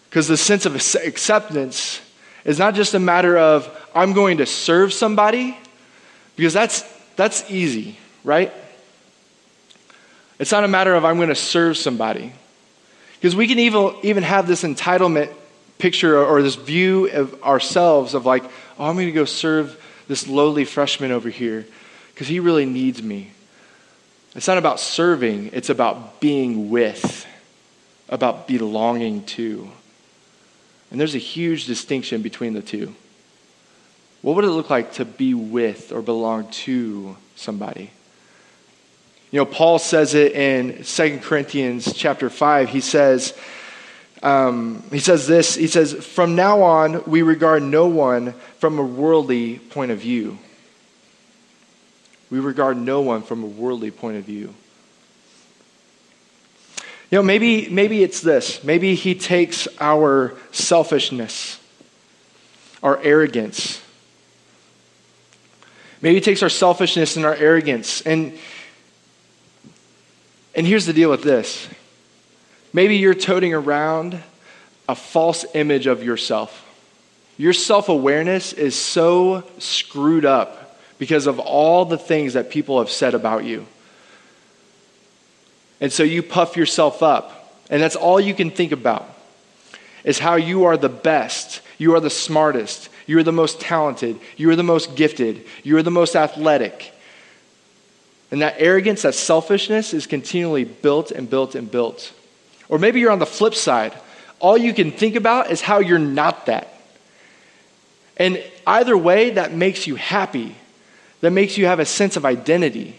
Because 0.09 0.29
the 0.29 0.37
sense 0.37 0.65
of 0.65 0.75
acceptance 0.75 2.01
is 2.45 2.59
not 2.59 2.75
just 2.75 2.95
a 2.95 2.99
matter 2.99 3.37
of, 3.37 3.69
I'm 3.95 4.13
going 4.13 4.39
to 4.39 4.47
serve 4.47 4.93
somebody, 4.93 5.59
because 6.41 6.55
that's, 6.55 6.83
that's 7.17 7.51
easy, 7.51 7.99
right? 8.25 8.51
It's 10.39 10.51
not 10.51 10.65
a 10.65 10.69
matter 10.69 10.95
of, 10.95 11.05
I'm 11.05 11.17
going 11.17 11.29
to 11.29 11.35
serve 11.35 11.77
somebody. 11.77 12.33
Because 13.17 13.37
we 13.37 13.47
can 13.47 13.59
even, 13.59 13.95
even 14.03 14.23
have 14.23 14.47
this 14.47 14.63
entitlement 14.63 15.31
picture 15.77 16.19
or, 16.19 16.41
this 16.41 16.55
view 16.55 17.11
of 17.11 17.43
ourselves 17.43 18.15
of 18.15 18.25
like, 18.25 18.43
oh, 18.79 18.87
I'm 18.87 18.95
going 18.95 19.09
to 19.09 19.13
go 19.13 19.27
serve 19.27 19.79
this 20.09 20.27
lowly 20.29 20.65
freshman 20.65 21.13
over 21.13 21.29
here 21.29 21.67
because 22.15 22.27
he 22.27 22.41
really 22.41 22.65
needs 22.65 23.03
me. 23.03 23.33
It's 24.35 24.49
not 24.49 24.57
about 24.57 24.81
serving, 24.81 25.51
it's 25.53 25.69
about 25.69 26.23
being 26.23 26.71
with, 26.71 27.27
about 28.09 28.49
belonging 28.49 29.25
to. 29.25 29.71
And 30.91 30.99
there's 30.99 31.15
a 31.15 31.19
huge 31.19 31.67
distinction 31.67 32.23
between 32.23 32.55
the 32.55 32.63
two. 32.63 32.95
What 34.23 34.37
would 34.37 34.45
it 34.45 34.51
look 34.51 34.69
like 34.69 34.95
to 34.95 35.05
be 35.05 35.35
with 35.35 35.93
or 35.93 36.03
belong 36.03 36.51
to 36.51 37.17
somebody? 37.37 37.91
You 39.31 39.39
know, 39.39 39.47
Paul 39.47 39.79
says 39.79 40.15
it 40.15 40.33
in 40.33 40.83
2 40.83 41.21
Corinthians 41.23 41.93
chapter 41.95 42.29
5. 42.29 42.69
He 42.69 42.81
says, 42.81 43.33
um, 44.23 44.83
he 44.91 44.99
says 44.99 45.27
this, 45.27 45.55
he 45.55 45.69
says, 45.69 45.95
From 45.95 46.35
now 46.35 46.63
on, 46.63 47.05
we 47.05 47.23
regard 47.23 47.63
no 47.63 47.87
one 47.87 48.33
from 48.59 48.79
a 48.79 48.83
worldly 48.83 49.59
point 49.59 49.93
of 49.93 49.99
view. 49.99 50.39
We 52.29 52.41
regard 52.41 52.77
no 52.77 53.01
one 53.01 53.23
from 53.23 53.43
a 53.43 53.47
worldly 53.47 53.91
point 53.91 54.17
of 54.17 54.25
view. 54.25 54.55
You 57.11 57.19
know, 57.19 57.23
maybe, 57.23 57.69
maybe 57.69 58.03
it's 58.03 58.21
this. 58.21 58.63
Maybe 58.63 58.95
he 58.95 59.15
takes 59.15 59.67
our 59.81 60.37
selfishness, 60.53 61.59
our 62.83 62.99
arrogance. 62.99 63.81
Maybe 66.03 66.17
he 66.17 66.21
takes 66.21 66.43
our 66.43 66.49
selfishness 66.49 67.17
and 67.17 67.27
our 67.27 67.35
arrogance. 67.35 68.01
And, 68.03 68.39
and 70.55 70.67
here's 70.67 70.87
the 70.87 70.93
deal 70.93 71.11
with 71.11 71.23
this 71.23 71.69
maybe 72.73 72.97
you're 72.97 73.15
toting 73.15 73.55
around 73.55 74.21
a 74.89 74.95
false 74.95 75.45
image 75.55 75.87
of 75.87 76.03
yourself. 76.03 76.67
Your 77.37 77.53
self 77.53 77.89
awareness 77.89 78.53
is 78.53 78.75
so 78.75 79.45
screwed 79.59 80.25
up 80.25 80.79
because 80.99 81.27
of 81.27 81.39
all 81.39 81.85
the 81.85 81.99
things 81.99 82.35
that 82.35 82.51
people 82.51 82.79
have 82.79 82.91
said 82.91 83.15
about 83.15 83.45
you. 83.45 83.67
And 85.81 85.91
so 85.91 86.03
you 86.03 86.23
puff 86.23 86.57
yourself 86.59 87.03
up, 87.03 87.57
and 87.71 87.83
that's 87.83 87.97
all 87.97 88.21
you 88.21 88.35
can 88.35 88.51
think 88.51 88.73
about 88.73 89.09
is 90.05 90.19
how 90.19 90.37
you 90.37 90.65
are 90.65 90.77
the 90.77 90.89
best, 90.89 91.61
you 91.79 91.95
are 91.95 92.01
the 92.01 92.11
smartest, 92.11 92.89
you 93.07 93.19
are 93.19 93.23
the 93.23 93.33
most 93.33 93.61
talented, 93.61 94.19
you 94.37 94.51
are 94.51 94.57
the 94.57 94.63
most 94.63 94.97
gifted, 94.97 95.45
you 95.63 95.77
are 95.77 95.83
the 95.83 95.91
most 95.91 96.17
athletic. 96.17 96.93
And 98.31 98.43
that 98.43 98.57
arrogance, 98.59 99.03
that 99.03 99.15
selfishness 99.15 99.93
is 99.93 100.07
continually 100.07 100.65
built 100.65 101.11
and 101.11 101.29
built 101.29 101.55
and 101.55 101.71
built. 101.71 102.13
Or 102.69 102.79
maybe 102.79 103.01
you're 103.01 103.11
on 103.11 103.19
the 103.19 103.27
flip 103.27 103.55
side. 103.55 103.93
All 104.39 104.57
you 104.57 104.73
can 104.73 104.93
think 104.93 105.17
about 105.17 105.51
is 105.51 105.61
how 105.61 105.81
you're 105.81 105.99
not 105.99 106.47
that. 106.47 106.73
And 108.17 108.43
either 108.67 108.97
way, 108.97 109.31
that 109.31 109.53
makes 109.53 109.87
you 109.87 109.97
happy. 109.97 110.55
That 111.21 111.33
makes 111.33 111.59
you 111.59 111.67
have 111.67 111.81
a 111.81 111.85
sense 111.85 112.17
of 112.17 112.25
identity. 112.25 112.99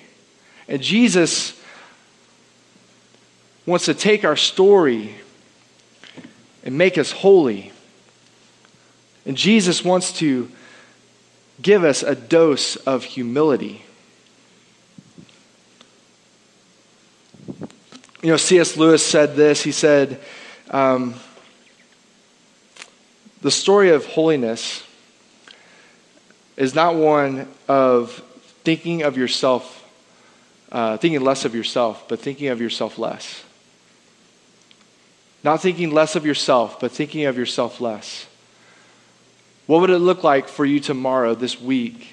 And 0.68 0.82
Jesus 0.82 1.60
wants 3.66 3.86
to 3.86 3.94
take 3.94 4.26
our 4.26 4.36
story 4.36 5.16
and 6.64 6.78
make 6.78 6.98
us 6.98 7.12
holy. 7.12 7.72
And 9.26 9.38
Jesus 9.38 9.84
wants 9.84 10.14
to 10.20 10.50
give 11.62 11.84
us 11.84 12.04
a 12.04 12.16
dose 12.16 12.76
of 12.76 13.04
humility. 13.04 13.84
You 18.24 18.30
know, 18.30 18.38
C.S. 18.38 18.78
Lewis 18.78 19.06
said 19.06 19.36
this. 19.36 19.64
He 19.64 19.72
said, 19.72 20.20
um, 20.70 21.16
The 23.42 23.52
story 23.52 23.90
of 23.90 24.06
holiness 24.06 24.84
is 26.58 26.76
not 26.76 26.96
one 26.96 27.48
of 27.68 28.24
thinking 28.64 29.02
of 29.02 29.18
yourself, 29.18 29.84
uh, 30.72 30.98
thinking 30.98 31.22
less 31.22 31.46
of 31.46 31.56
yourself, 31.56 32.08
but 32.08 32.20
thinking 32.20 32.50
of 32.50 32.62
yourself 32.62 33.00
less. 33.00 33.44
Not 35.44 35.62
thinking 35.62 35.92
less 35.92 36.16
of 36.16 36.26
yourself, 36.26 36.80
but 36.80 36.92
thinking 36.92 37.26
of 37.26 37.38
yourself 37.38 37.82
less. 37.82 38.28
What 39.66 39.82
would 39.82 39.90
it 39.90 40.00
look 40.00 40.24
like 40.24 40.48
for 40.48 40.66
you 40.66 40.80
tomorrow, 40.80 41.34
this 41.34 41.60
week, 41.60 42.08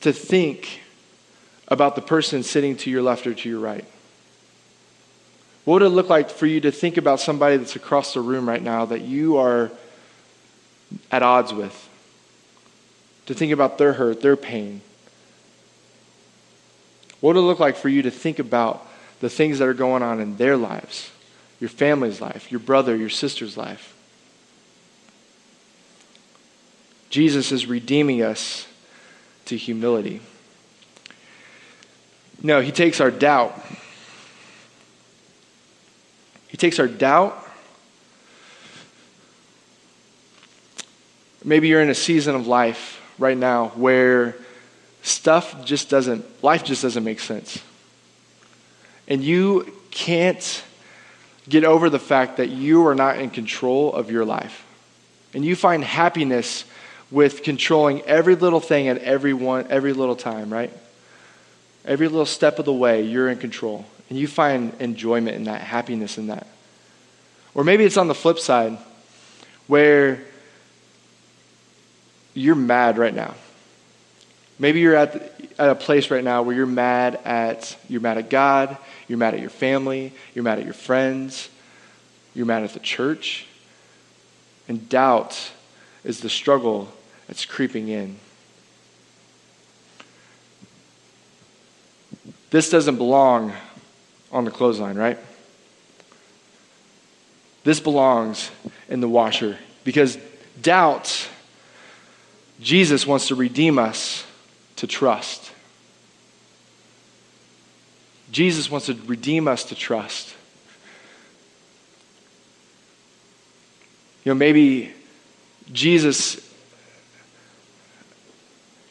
to 0.00 0.12
think 0.12 0.80
about 1.68 1.96
the 1.96 2.02
person 2.02 2.42
sitting 2.42 2.76
to 2.76 2.90
your 2.90 3.02
left 3.02 3.26
or 3.26 3.34
to 3.34 3.48
your 3.48 3.60
right? 3.60 3.84
What 5.64 5.80
would 5.80 5.86
it 5.86 5.90
look 5.90 6.08
like 6.08 6.30
for 6.30 6.46
you 6.46 6.60
to 6.60 6.70
think 6.70 6.96
about 6.96 7.20
somebody 7.20 7.56
that's 7.56 7.76
across 7.76 8.14
the 8.14 8.20
room 8.20 8.48
right 8.48 8.62
now 8.62 8.84
that 8.84 9.00
you 9.00 9.38
are 9.38 9.70
at 11.10 11.22
odds 11.22 11.52
with? 11.52 11.88
To 13.26 13.34
think 13.34 13.52
about 13.52 13.78
their 13.78 13.94
hurt, 13.94 14.20
their 14.20 14.36
pain. 14.36 14.82
What 17.20 17.34
would 17.34 17.40
it 17.40 17.44
look 17.44 17.60
like 17.60 17.76
for 17.76 17.88
you 17.88 18.02
to 18.02 18.10
think 18.10 18.38
about 18.38 18.86
the 19.20 19.30
things 19.30 19.58
that 19.58 19.68
are 19.68 19.74
going 19.74 20.02
on 20.02 20.20
in 20.20 20.36
their 20.36 20.58
lives, 20.58 21.10
your 21.60 21.70
family's 21.70 22.20
life, 22.20 22.50
your 22.50 22.60
brother, 22.60 22.96
your 22.96 23.08
sister's 23.08 23.56
life? 23.56 23.94
Jesus 27.10 27.52
is 27.52 27.66
redeeming 27.66 28.22
us 28.22 28.66
to 29.44 29.56
humility. 29.56 30.20
No, 32.42 32.60
he 32.60 32.72
takes 32.72 33.00
our 33.00 33.10
doubt. 33.10 33.58
He 36.48 36.56
takes 36.56 36.78
our 36.78 36.88
doubt. 36.88 37.38
Maybe 41.44 41.68
you're 41.68 41.82
in 41.82 41.90
a 41.90 41.94
season 41.94 42.34
of 42.34 42.46
life 42.46 43.00
right 43.18 43.36
now 43.36 43.68
where 43.76 44.36
stuff 45.02 45.64
just 45.64 45.90
doesn't, 45.90 46.42
life 46.42 46.64
just 46.64 46.82
doesn't 46.82 47.04
make 47.04 47.20
sense. 47.20 47.62
And 49.06 49.22
you 49.22 49.72
can't 49.90 50.64
get 51.48 51.64
over 51.64 51.90
the 51.90 51.98
fact 51.98 52.38
that 52.38 52.48
you 52.48 52.86
are 52.86 52.94
not 52.94 53.18
in 53.18 53.30
control 53.30 53.92
of 53.92 54.10
your 54.10 54.24
life. 54.24 54.64
And 55.34 55.44
you 55.44 55.56
find 55.56 55.84
happiness 55.84 56.64
with 57.10 57.42
controlling 57.42 58.02
every 58.02 58.34
little 58.34 58.60
thing 58.60 58.88
at 58.88 58.98
every 58.98 59.34
one, 59.34 59.66
every 59.70 59.92
little 59.92 60.16
time, 60.16 60.52
right? 60.52 60.72
Every 61.84 62.08
little 62.08 62.26
step 62.26 62.58
of 62.58 62.64
the 62.64 62.72
way, 62.72 63.02
you're 63.02 63.28
in 63.28 63.38
control. 63.38 63.84
And 64.08 64.18
you 64.18 64.26
find 64.26 64.72
enjoyment 64.80 65.36
in 65.36 65.44
that, 65.44 65.60
happiness 65.60 66.18
in 66.18 66.28
that. 66.28 66.46
Or 67.54 67.62
maybe 67.62 67.84
it's 67.84 67.96
on 67.96 68.08
the 68.08 68.14
flip 68.14 68.38
side, 68.38 68.78
where 69.66 70.20
you're 72.32 72.54
mad 72.54 72.98
right 72.98 73.14
now. 73.14 73.34
Maybe 74.58 74.80
you're 74.80 74.96
at, 74.96 75.12
the, 75.12 75.30
at 75.58 75.70
a 75.70 75.74
place 75.74 76.10
right 76.10 76.24
now 76.24 76.42
where 76.42 76.54
you're 76.54 76.66
mad 76.66 77.20
at 77.24 77.76
you're 77.88 78.00
mad 78.00 78.18
at 78.18 78.30
God, 78.30 78.76
you're 79.08 79.18
mad 79.18 79.34
at 79.34 79.40
your 79.40 79.50
family, 79.50 80.12
you're 80.34 80.44
mad 80.44 80.58
at 80.58 80.64
your 80.64 80.74
friends, 80.74 81.48
you're 82.34 82.46
mad 82.46 82.62
at 82.62 82.72
the 82.72 82.80
church. 82.80 83.46
And 84.68 84.88
doubt 84.88 85.52
is 86.04 86.20
the 86.20 86.30
struggle 86.30 86.88
that's 87.26 87.44
creeping 87.44 87.88
in. 87.88 88.16
This 92.50 92.70
doesn't 92.70 92.96
belong 92.96 93.52
on 94.30 94.44
the 94.44 94.50
clothesline, 94.50 94.96
right? 94.96 95.18
This 97.64 97.80
belongs 97.80 98.50
in 98.88 99.00
the 99.00 99.08
washer 99.08 99.58
because 99.84 100.18
doubt, 100.60 101.28
Jesus 102.60 103.06
wants 103.06 103.28
to 103.28 103.34
redeem 103.34 103.78
us 103.78 104.24
to 104.76 104.86
trust. 104.86 105.52
Jesus 108.30 108.70
wants 108.70 108.86
to 108.86 108.94
redeem 109.06 109.46
us 109.46 109.64
to 109.64 109.74
trust. 109.74 110.34
You 114.24 114.30
know, 114.30 114.34
maybe 114.34 114.92
Jesus 115.72 116.40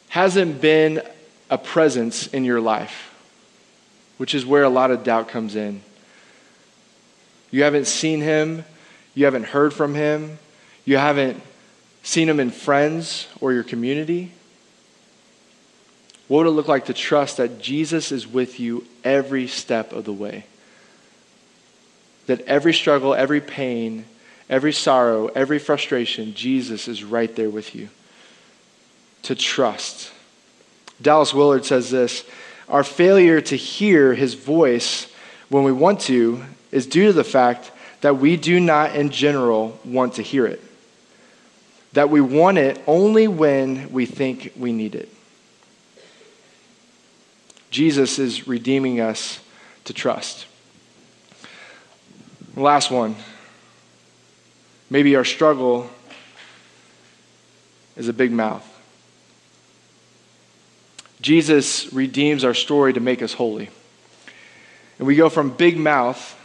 hasn't 0.09 0.61
been 0.61 1.01
a 1.49 1.57
presence 1.57 2.27
in 2.27 2.45
your 2.45 2.61
life, 2.61 3.13
which 4.17 4.35
is 4.35 4.45
where 4.45 4.63
a 4.63 4.69
lot 4.69 4.91
of 4.91 5.03
doubt 5.03 5.27
comes 5.27 5.55
in. 5.55 5.81
You 7.51 7.63
haven't 7.63 7.85
seen 7.85 8.21
him, 8.21 8.63
you 9.15 9.25
haven't 9.25 9.45
heard 9.45 9.73
from 9.73 9.95
him, 9.95 10.37
you 10.85 10.97
haven't 10.97 11.41
seen 12.03 12.29
him 12.29 12.39
in 12.39 12.49
friends 12.49 13.27
or 13.41 13.53
your 13.53 13.63
community. 13.63 14.31
What 16.27 16.39
would 16.39 16.47
it 16.47 16.51
look 16.51 16.67
like 16.67 16.85
to 16.85 16.93
trust 16.93 17.37
that 17.37 17.59
Jesus 17.61 18.11
is 18.11 18.27
with 18.27 18.59
you 18.59 18.85
every 19.03 19.47
step 19.47 19.91
of 19.91 20.05
the 20.05 20.13
way? 20.13 20.45
That 22.27 22.41
every 22.41 22.73
struggle, 22.73 23.13
every 23.13 23.41
pain, 23.41 24.05
every 24.49 24.71
sorrow, 24.71 25.27
every 25.27 25.59
frustration, 25.59 26.33
Jesus 26.33 26.87
is 26.87 27.03
right 27.03 27.35
there 27.35 27.49
with 27.49 27.75
you 27.75 27.89
to 29.23 29.35
trust. 29.35 30.11
Dallas 31.01 31.33
Willard 31.33 31.65
says 31.65 31.89
this 31.89 32.23
Our 32.69 32.83
failure 32.83 33.41
to 33.41 33.55
hear 33.55 34.13
his 34.13 34.35
voice 34.35 35.11
when 35.49 35.63
we 35.63 35.71
want 35.71 36.01
to 36.01 36.43
is 36.71 36.87
due 36.87 37.07
to 37.07 37.13
the 37.13 37.23
fact 37.23 37.71
that 38.01 38.17
we 38.17 38.37
do 38.37 38.59
not, 38.59 38.95
in 38.95 39.09
general, 39.09 39.79
want 39.85 40.15
to 40.15 40.21
hear 40.21 40.45
it. 40.45 40.61
That 41.93 42.09
we 42.09 42.21
want 42.21 42.57
it 42.57 42.81
only 42.87 43.27
when 43.27 43.91
we 43.91 44.05
think 44.05 44.53
we 44.57 44.73
need 44.73 44.95
it. 44.95 45.12
Jesus 47.73 48.19
is 48.19 48.47
redeeming 48.47 49.01
us 49.01 49.39
to 49.85 49.93
trust. 49.93 50.45
Last 52.55 52.91
one. 52.91 53.15
Maybe 54.91 55.15
our 55.15 55.25
struggle 55.25 55.89
is 57.97 58.07
a 58.07 58.13
big 58.13 58.31
mouth. 58.31 58.63
Jesus 61.19 61.91
redeems 61.91 62.43
our 62.43 62.53
story 62.53 62.93
to 62.93 62.99
make 62.99 63.23
us 63.23 63.33
holy. 63.33 63.71
And 64.99 65.07
we 65.07 65.15
go 65.15 65.27
from 65.29 65.49
big 65.49 65.75
mouth 65.75 66.39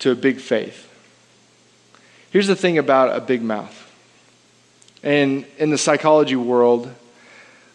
to 0.00 0.10
a 0.10 0.16
big 0.16 0.40
faith. 0.40 0.92
Here's 2.32 2.48
the 2.48 2.56
thing 2.56 2.78
about 2.78 3.16
a 3.16 3.20
big 3.20 3.42
mouth. 3.42 3.76
And 5.04 5.46
in 5.56 5.70
the 5.70 5.78
psychology 5.78 6.34
world, 6.34 6.92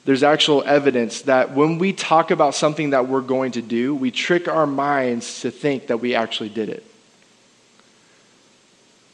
there's 0.06 0.24
actual 0.24 0.64
evidence 0.66 1.22
that 1.24 1.52
when 1.52 1.80
we 1.80 1.94
talk 1.94 2.32
about 2.32 2.56
something 2.56 2.90
that 2.90 3.08
we're 3.08 3.22
going 3.22 3.54
to 3.54 3.62
do, 3.62 3.96
we 3.96 4.12
trick 4.12 4.48
our 4.48 4.68
minds 4.68 5.42
to 5.42 5.52
think 5.52 5.88
that 5.88 5.98
we 5.98 6.14
actually 6.14 6.50
did 6.50 6.70
it. 6.70 6.84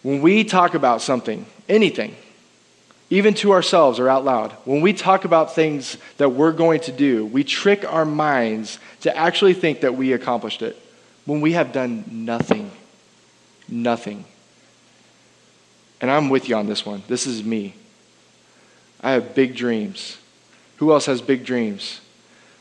When 0.02 0.22
we 0.22 0.44
talk 0.44 0.74
about 0.74 1.02
something, 1.02 1.46
anything, 1.68 2.16
even 3.10 3.34
to 3.36 3.52
ourselves 3.52 4.00
or 4.00 4.08
out 4.08 4.24
loud, 4.24 4.52
when 4.66 4.82
we 4.82 4.94
talk 4.94 5.26
about 5.26 5.56
things 5.56 5.98
that 6.18 6.30
we're 6.30 6.52
going 6.52 6.80
to 6.82 6.92
do, 6.92 7.26
we 7.26 7.44
trick 7.44 7.84
our 7.92 8.06
minds 8.06 8.80
to 9.02 9.16
actually 9.16 9.54
think 9.54 9.82
that 9.82 9.96
we 9.96 10.14
accomplished 10.14 10.62
it 10.62 10.80
when 11.26 11.42
we 11.42 11.54
have 11.54 11.74
done 11.74 12.04
nothing. 12.10 12.72
Nothing. 13.68 14.26
And 16.02 16.10
I'm 16.10 16.30
with 16.30 16.50
you 16.50 16.56
on 16.56 16.68
this 16.68 16.86
one. 16.86 17.04
This 17.08 17.28
is 17.28 17.44
me. 17.44 17.74
I 19.02 19.12
have 19.12 19.36
big 19.36 19.56
dreams. 19.56 20.19
Who 20.80 20.94
else 20.94 21.06
has 21.08 21.22
big 21.22 21.46
dreams? 21.46 22.00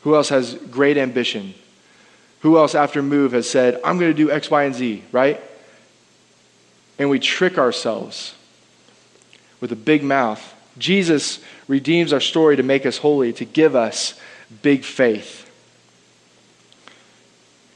Who 0.03 0.15
else 0.15 0.29
has 0.29 0.55
great 0.55 0.97
ambition? 0.97 1.55
Who 2.41 2.59
else 2.59 2.75
after 2.75 3.03
move 3.03 3.33
has 3.33 3.49
said, 3.49 3.81
I'm 3.85 3.99
going 3.99 4.11
to 4.11 4.17
do 4.17 4.31
X, 4.31 4.51
Y, 4.51 4.65
and 4.65 4.75
Z, 4.75 5.05
right? 5.13 5.41
And 6.99 7.11
we 7.11 7.21
trick 7.21 7.59
ourselves 7.59 8.35
with 9.61 9.71
a 9.71 9.77
big 9.77 10.03
mouth. 10.03 10.55
Jesus 10.79 11.41
redeems 11.69 12.13
our 12.13 12.21
story 12.21 12.57
to 12.57 12.63
make 12.63 12.87
us 12.87 12.99
holy, 12.99 13.33
to 13.35 13.45
give 13.45 13.77
us 13.77 14.19
big 14.63 14.85
faith. 14.85 15.49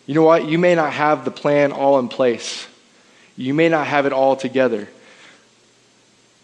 You 0.07 0.15
know 0.15 0.23
what? 0.23 0.49
You 0.49 0.59
may 0.59 0.75
not 0.75 0.93
have 0.93 1.25
the 1.25 1.31
plan 1.31 1.71
all 1.71 1.99
in 2.01 2.09
place, 2.09 2.67
you 3.37 3.55
may 3.55 3.69
not 3.69 3.87
have 3.87 4.07
it 4.07 4.13
all 4.13 4.37
together. 4.37 4.89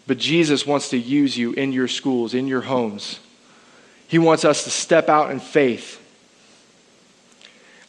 But 0.07 0.17
Jesus 0.17 0.65
wants 0.65 0.89
to 0.89 0.97
use 0.97 1.37
you 1.37 1.51
in 1.51 1.71
your 1.71 1.87
schools, 1.87 2.33
in 2.33 2.47
your 2.47 2.61
homes. 2.61 3.19
He 4.09 4.17
wants 4.17 4.43
us 4.43 4.63
to 4.63 4.71
step 4.71 5.07
out 5.07 5.29
in 5.29 5.39
faith. 5.39 6.01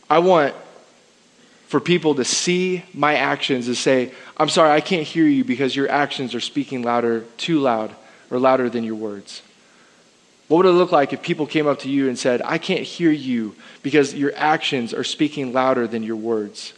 I 0.09 0.19
want 0.19 0.55
for 1.67 1.81
people 1.81 2.17
to 2.17 2.25
see 2.25 2.85
my 2.93 3.15
actions 3.15 3.69
and 3.69 3.77
say, 3.77 4.13
I'm 4.37 4.51
sorry, 4.51 4.71
I 4.71 4.83
can't 4.83 5.07
hear 5.07 5.25
you 5.25 5.45
because 5.45 5.75
your 5.75 5.91
actions 5.91 6.35
are 6.35 6.41
speaking 6.41 6.83
louder, 6.83 7.23
too 7.39 7.59
loud, 7.61 7.95
or 8.31 8.39
louder 8.39 8.69
than 8.69 8.85
your 8.85 8.97
words. 8.97 9.41
What 10.49 10.59
would 10.59 10.67
it 10.67 10.73
look 10.73 10.93
like 10.93 11.15
if 11.15 11.23
people 11.23 11.47
came 11.47 11.67
up 11.67 11.79
to 11.81 11.89
you 11.89 12.09
and 12.09 12.19
said, 12.19 12.43
I 12.45 12.59
can't 12.59 12.83
hear 12.83 13.11
you 13.11 13.55
because 13.83 14.13
your 14.13 14.33
actions 14.37 14.93
are 14.93 15.05
speaking 15.05 15.55
louder 15.55 15.87
than 15.87 16.03
your 16.03 16.17
words? 16.17 16.75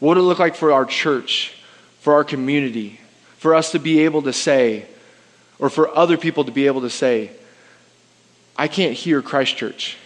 What 0.00 0.16
would 0.16 0.18
it 0.18 0.26
look 0.26 0.38
like 0.38 0.54
for 0.54 0.70
our 0.70 0.84
church, 0.84 1.54
for 2.00 2.12
our 2.12 2.24
community, 2.24 3.00
for 3.38 3.54
us 3.54 3.72
to 3.72 3.78
be 3.78 4.00
able 4.00 4.22
to 4.22 4.34
say, 4.34 4.86
or 5.58 5.70
for 5.70 5.94
other 5.96 6.16
people 6.16 6.44
to 6.44 6.52
be 6.52 6.66
able 6.66 6.82
to 6.82 6.90
say, 6.90 7.30
I 8.56 8.68
can't 8.68 8.94
hear 8.94 9.22
Christ 9.22 9.56
Church 9.56 9.96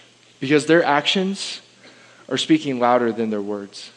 because 0.40 0.66
their 0.66 0.84
actions 0.84 1.60
are 2.28 2.38
speaking 2.38 2.78
louder 2.78 3.12
than 3.12 3.30
their 3.30 3.42
words. 3.42 3.90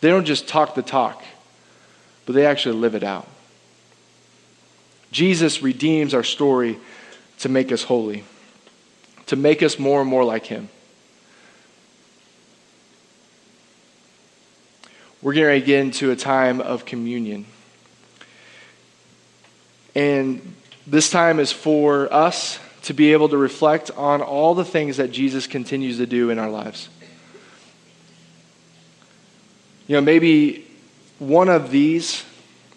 They 0.00 0.10
don't 0.10 0.24
just 0.24 0.48
talk 0.48 0.74
the 0.74 0.82
talk, 0.82 1.22
but 2.26 2.34
they 2.34 2.46
actually 2.46 2.76
live 2.76 2.94
it 2.94 3.02
out. 3.02 3.28
Jesus 5.10 5.62
redeems 5.62 6.12
our 6.12 6.24
story 6.24 6.78
to 7.38 7.48
make 7.48 7.72
us 7.72 7.84
holy, 7.84 8.24
to 9.26 9.36
make 9.36 9.62
us 9.62 9.78
more 9.78 10.00
and 10.00 10.10
more 10.10 10.24
like 10.24 10.46
Him. 10.46 10.68
We're 15.22 15.34
going 15.34 15.58
to 15.58 15.66
get 15.66 15.80
into 15.80 16.10
a 16.10 16.16
time 16.16 16.60
of 16.60 16.84
communion. 16.84 17.46
And 19.94 20.54
this 20.86 21.10
time 21.10 21.38
is 21.40 21.52
for 21.52 22.12
us 22.12 22.58
to 22.82 22.94
be 22.94 23.12
able 23.12 23.28
to 23.30 23.36
reflect 23.36 23.90
on 23.92 24.20
all 24.20 24.54
the 24.54 24.64
things 24.64 24.98
that 24.98 25.10
Jesus 25.10 25.46
continues 25.46 25.98
to 25.98 26.06
do 26.06 26.30
in 26.30 26.38
our 26.38 26.50
lives. 26.50 26.88
You 29.86 29.96
know, 29.96 30.00
maybe 30.00 30.66
one 31.18 31.48
of 31.48 31.70
these 31.70 32.24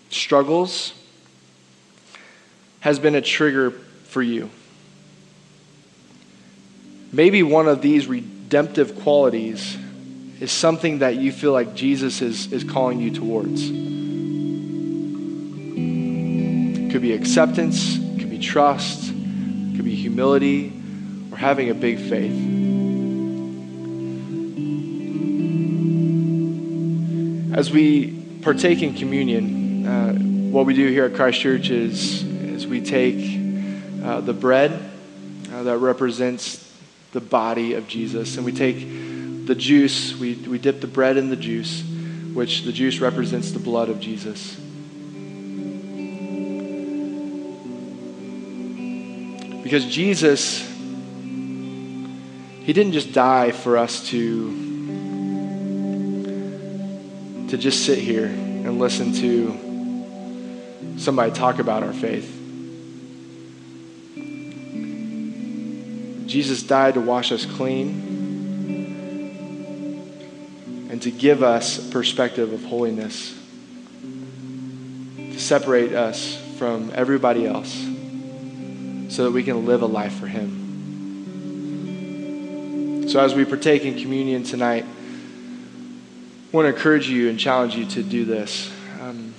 struggles 0.09 0.93
has 2.79 2.99
been 2.99 3.15
a 3.15 3.21
trigger 3.21 3.71
for 3.71 4.21
you. 4.21 4.49
Maybe 7.11 7.43
one 7.43 7.67
of 7.67 7.81
these 7.81 8.07
redemptive 8.07 8.99
qualities 9.01 9.77
is 10.39 10.51
something 10.51 10.99
that 10.99 11.15
you 11.15 11.31
feel 11.31 11.51
like 11.51 11.73
Jesus 11.73 12.21
is, 12.21 12.51
is 12.53 12.63
calling 12.63 12.99
you 12.99 13.11
towards. 13.11 13.96
It 16.87 16.91
could 16.91 17.01
be 17.01 17.11
acceptance, 17.11 17.97
it 17.97 18.17
could 18.17 18.29
be 18.29 18.39
trust, 18.39 19.09
it 19.09 19.75
could 19.75 19.83
be 19.83 19.93
humility, 19.93 20.71
or 21.29 21.37
having 21.37 21.69
a 21.69 21.73
big 21.73 21.99
faith. 21.99 22.31
As 27.53 27.69
we 27.71 28.11
partake 28.41 28.83
in 28.83 28.93
communion, 28.93 29.85
uh, 29.85 30.13
what 30.49 30.65
we 30.65 30.73
do 30.73 30.87
here 30.87 31.03
at 31.03 31.13
Christ 31.13 31.41
Church 31.41 31.69
is, 31.71 32.23
is 32.23 32.65
we 32.65 32.79
take 32.79 33.37
uh, 34.01 34.21
the 34.21 34.31
bread 34.31 34.71
uh, 35.51 35.63
that 35.63 35.79
represents 35.79 36.73
the 37.11 37.19
body 37.19 37.73
of 37.73 37.89
Jesus, 37.89 38.37
and 38.37 38.45
we 38.45 38.53
take 38.53 38.77
the 39.45 39.55
juice, 39.55 40.15
we, 40.15 40.35
we 40.35 40.57
dip 40.57 40.79
the 40.79 40.87
bread 40.87 41.17
in 41.17 41.29
the 41.29 41.35
juice, 41.35 41.83
which 42.33 42.61
the 42.61 42.71
juice 42.71 42.99
represents 42.99 43.51
the 43.51 43.59
blood 43.59 43.89
of 43.89 43.99
Jesus. 43.99 44.57
Because 49.67 49.85
Jesus, 49.85 50.65
He 52.61 52.71
didn't 52.71 52.93
just 52.93 53.11
die 53.11 53.51
for 53.51 53.77
us 53.77 54.07
to, 54.11 54.49
to 57.49 57.57
just 57.57 57.85
sit 57.85 57.99
here 57.99 58.27
and 58.27 58.79
listen 58.79 59.11
to 59.15 60.95
somebody 60.97 61.33
talk 61.33 61.59
about 61.59 61.83
our 61.83 61.91
faith. 61.91 62.33
Jesus 66.27 66.63
died 66.63 66.93
to 66.93 67.01
wash 67.01 67.33
us 67.33 67.45
clean 67.45 68.15
and 70.89 71.01
to 71.01 71.11
give 71.11 71.43
us 71.43 71.85
a 71.85 71.91
perspective 71.91 72.53
of 72.53 72.63
holiness, 72.63 73.37
to 75.17 75.37
separate 75.37 75.91
us 75.91 76.41
from 76.57 76.89
everybody 76.95 77.45
else 77.45 77.96
so 79.09 79.23
that 79.23 79.31
we 79.31 79.43
can 79.43 79.65
live 79.65 79.81
a 79.81 79.85
life 79.85 80.13
for 80.13 80.27
Him. 80.27 80.67
So, 83.07 83.19
as 83.21 83.33
we 83.33 83.45
partake 83.45 83.83
in 83.85 83.97
communion 83.97 84.43
tonight, 84.43 84.83
I 84.83 86.55
want 86.55 86.65
to 86.65 86.73
encourage 86.75 87.07
you 87.09 87.29
and 87.29 87.39
challenge 87.39 87.75
you 87.75 87.85
to 87.85 88.03
do 88.03 88.25
this. 88.25 88.69
Um, 89.01 89.33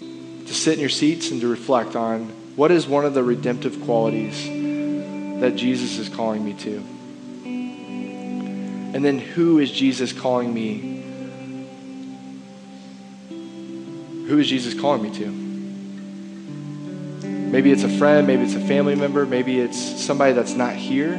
to 0.00 0.54
sit 0.54 0.74
in 0.74 0.80
your 0.80 0.88
seats 0.88 1.32
and 1.32 1.40
to 1.40 1.48
reflect 1.48 1.96
on 1.96 2.28
what 2.54 2.70
is 2.70 2.86
one 2.86 3.04
of 3.04 3.14
the 3.14 3.22
redemptive 3.22 3.82
qualities 3.82 4.46
that 5.40 5.56
Jesus 5.56 5.98
is 5.98 6.08
calling 6.08 6.44
me 6.44 6.54
to. 6.54 6.84
And 8.94 9.04
then 9.04 9.18
who 9.18 9.58
is 9.58 9.70
Jesus 9.70 10.12
calling 10.12 10.54
me? 10.54 11.02
Who 14.28 14.38
is 14.38 14.48
Jesus 14.48 14.72
calling 14.72 15.02
me 15.02 15.10
to? 15.18 15.45
Maybe 17.56 17.72
it's 17.72 17.84
a 17.84 17.88
friend, 17.88 18.26
maybe 18.26 18.42
it's 18.42 18.52
a 18.54 18.60
family 18.60 18.94
member, 18.94 19.24
maybe 19.24 19.58
it's 19.58 19.78
somebody 19.78 20.34
that's 20.34 20.52
not 20.52 20.74
here 20.74 21.12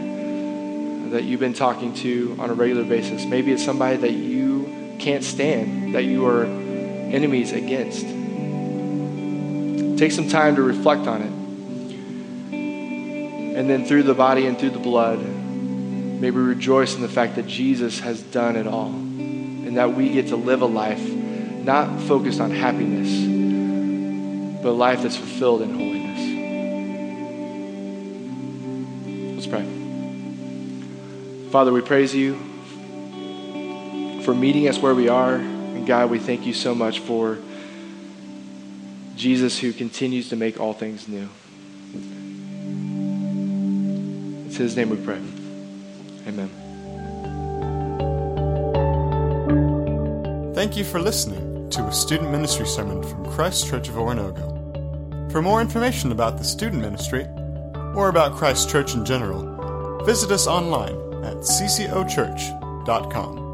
that 1.09 1.23
you've 1.23 1.39
been 1.39 1.55
talking 1.55 1.95
to 1.95 2.35
on 2.37 2.51
a 2.51 2.53
regular 2.53 2.83
basis. 2.83 3.25
Maybe 3.25 3.51
it's 3.51 3.65
somebody 3.65 3.97
that 3.97 4.11
you 4.11 4.95
can't 4.99 5.23
stand, 5.23 5.95
that 5.95 6.03
you 6.03 6.27
are 6.27 6.43
enemies 6.43 7.53
against. 7.53 8.01
Take 9.97 10.11
some 10.11 10.29
time 10.29 10.57
to 10.57 10.61
reflect 10.61 11.07
on 11.07 11.23
it. 11.23 11.31
And 13.57 13.67
then 13.67 13.85
through 13.85 14.03
the 14.03 14.13
body 14.13 14.45
and 14.45 14.59
through 14.59 14.69
the 14.69 14.77
blood, 14.77 15.17
May 15.17 16.29
we 16.31 16.41
rejoice 16.41 16.95
in 16.95 17.01
the 17.01 17.09
fact 17.09 17.35
that 17.37 17.47
Jesus 17.47 17.99
has 18.01 18.21
done 18.21 18.55
it 18.55 18.65
all 18.67 18.89
and 18.89 19.77
that 19.77 19.93
we 19.93 20.09
get 20.09 20.27
to 20.27 20.35
live 20.35 20.61
a 20.61 20.67
life 20.67 21.03
not 21.07 21.99
focused 22.01 22.39
on 22.39 22.51
happiness, 22.51 23.09
but 24.63 24.69
a 24.69 24.71
life 24.71 25.01
that's 25.01 25.17
fulfilled 25.17 25.63
in 25.63 25.73
holiness. 25.75 26.06
Father, 31.51 31.71
we 31.71 31.79
praise 31.79 32.13
you 32.13 32.35
for 34.23 34.33
meeting 34.33 34.67
us 34.67 34.77
where 34.79 34.93
we 34.93 35.07
are. 35.07 35.35
And 35.35 35.87
God, 35.87 36.11
we 36.11 36.19
thank 36.19 36.45
you 36.45 36.53
so 36.53 36.75
much 36.75 36.99
for 36.99 37.37
Jesus 39.15 39.57
who 39.57 39.71
continues 39.71 40.27
to 40.29 40.35
make 40.35 40.59
all 40.59 40.73
things 40.73 41.07
new. 41.07 41.29
It's 44.45 44.57
his 44.57 44.75
name 44.75 44.89
we 44.89 44.97
pray. 44.97 45.21
Amen. 46.27 46.49
Thank 50.53 50.75
you 50.75 50.83
for 50.83 50.99
listening 50.99 51.69
to 51.69 51.83
a 51.83 51.93
student 51.93 52.29
ministry 52.29 52.67
sermon 52.67 53.01
from 53.03 53.25
Christ 53.31 53.69
Church 53.69 53.87
of 53.87 53.95
Oronogo. 53.95 55.31
For 55.31 55.41
more 55.41 55.61
information 55.61 56.11
about 56.11 56.37
the 56.37 56.43
student 56.43 56.81
ministry 56.81 57.25
or 57.95 58.09
about 58.09 58.35
Christ 58.35 58.69
Church 58.69 58.95
in 58.95 59.05
general, 59.05 60.03
visit 60.03 60.29
us 60.31 60.45
online 60.45 61.06
at 61.23 61.37
ccochurch.com. 61.37 63.46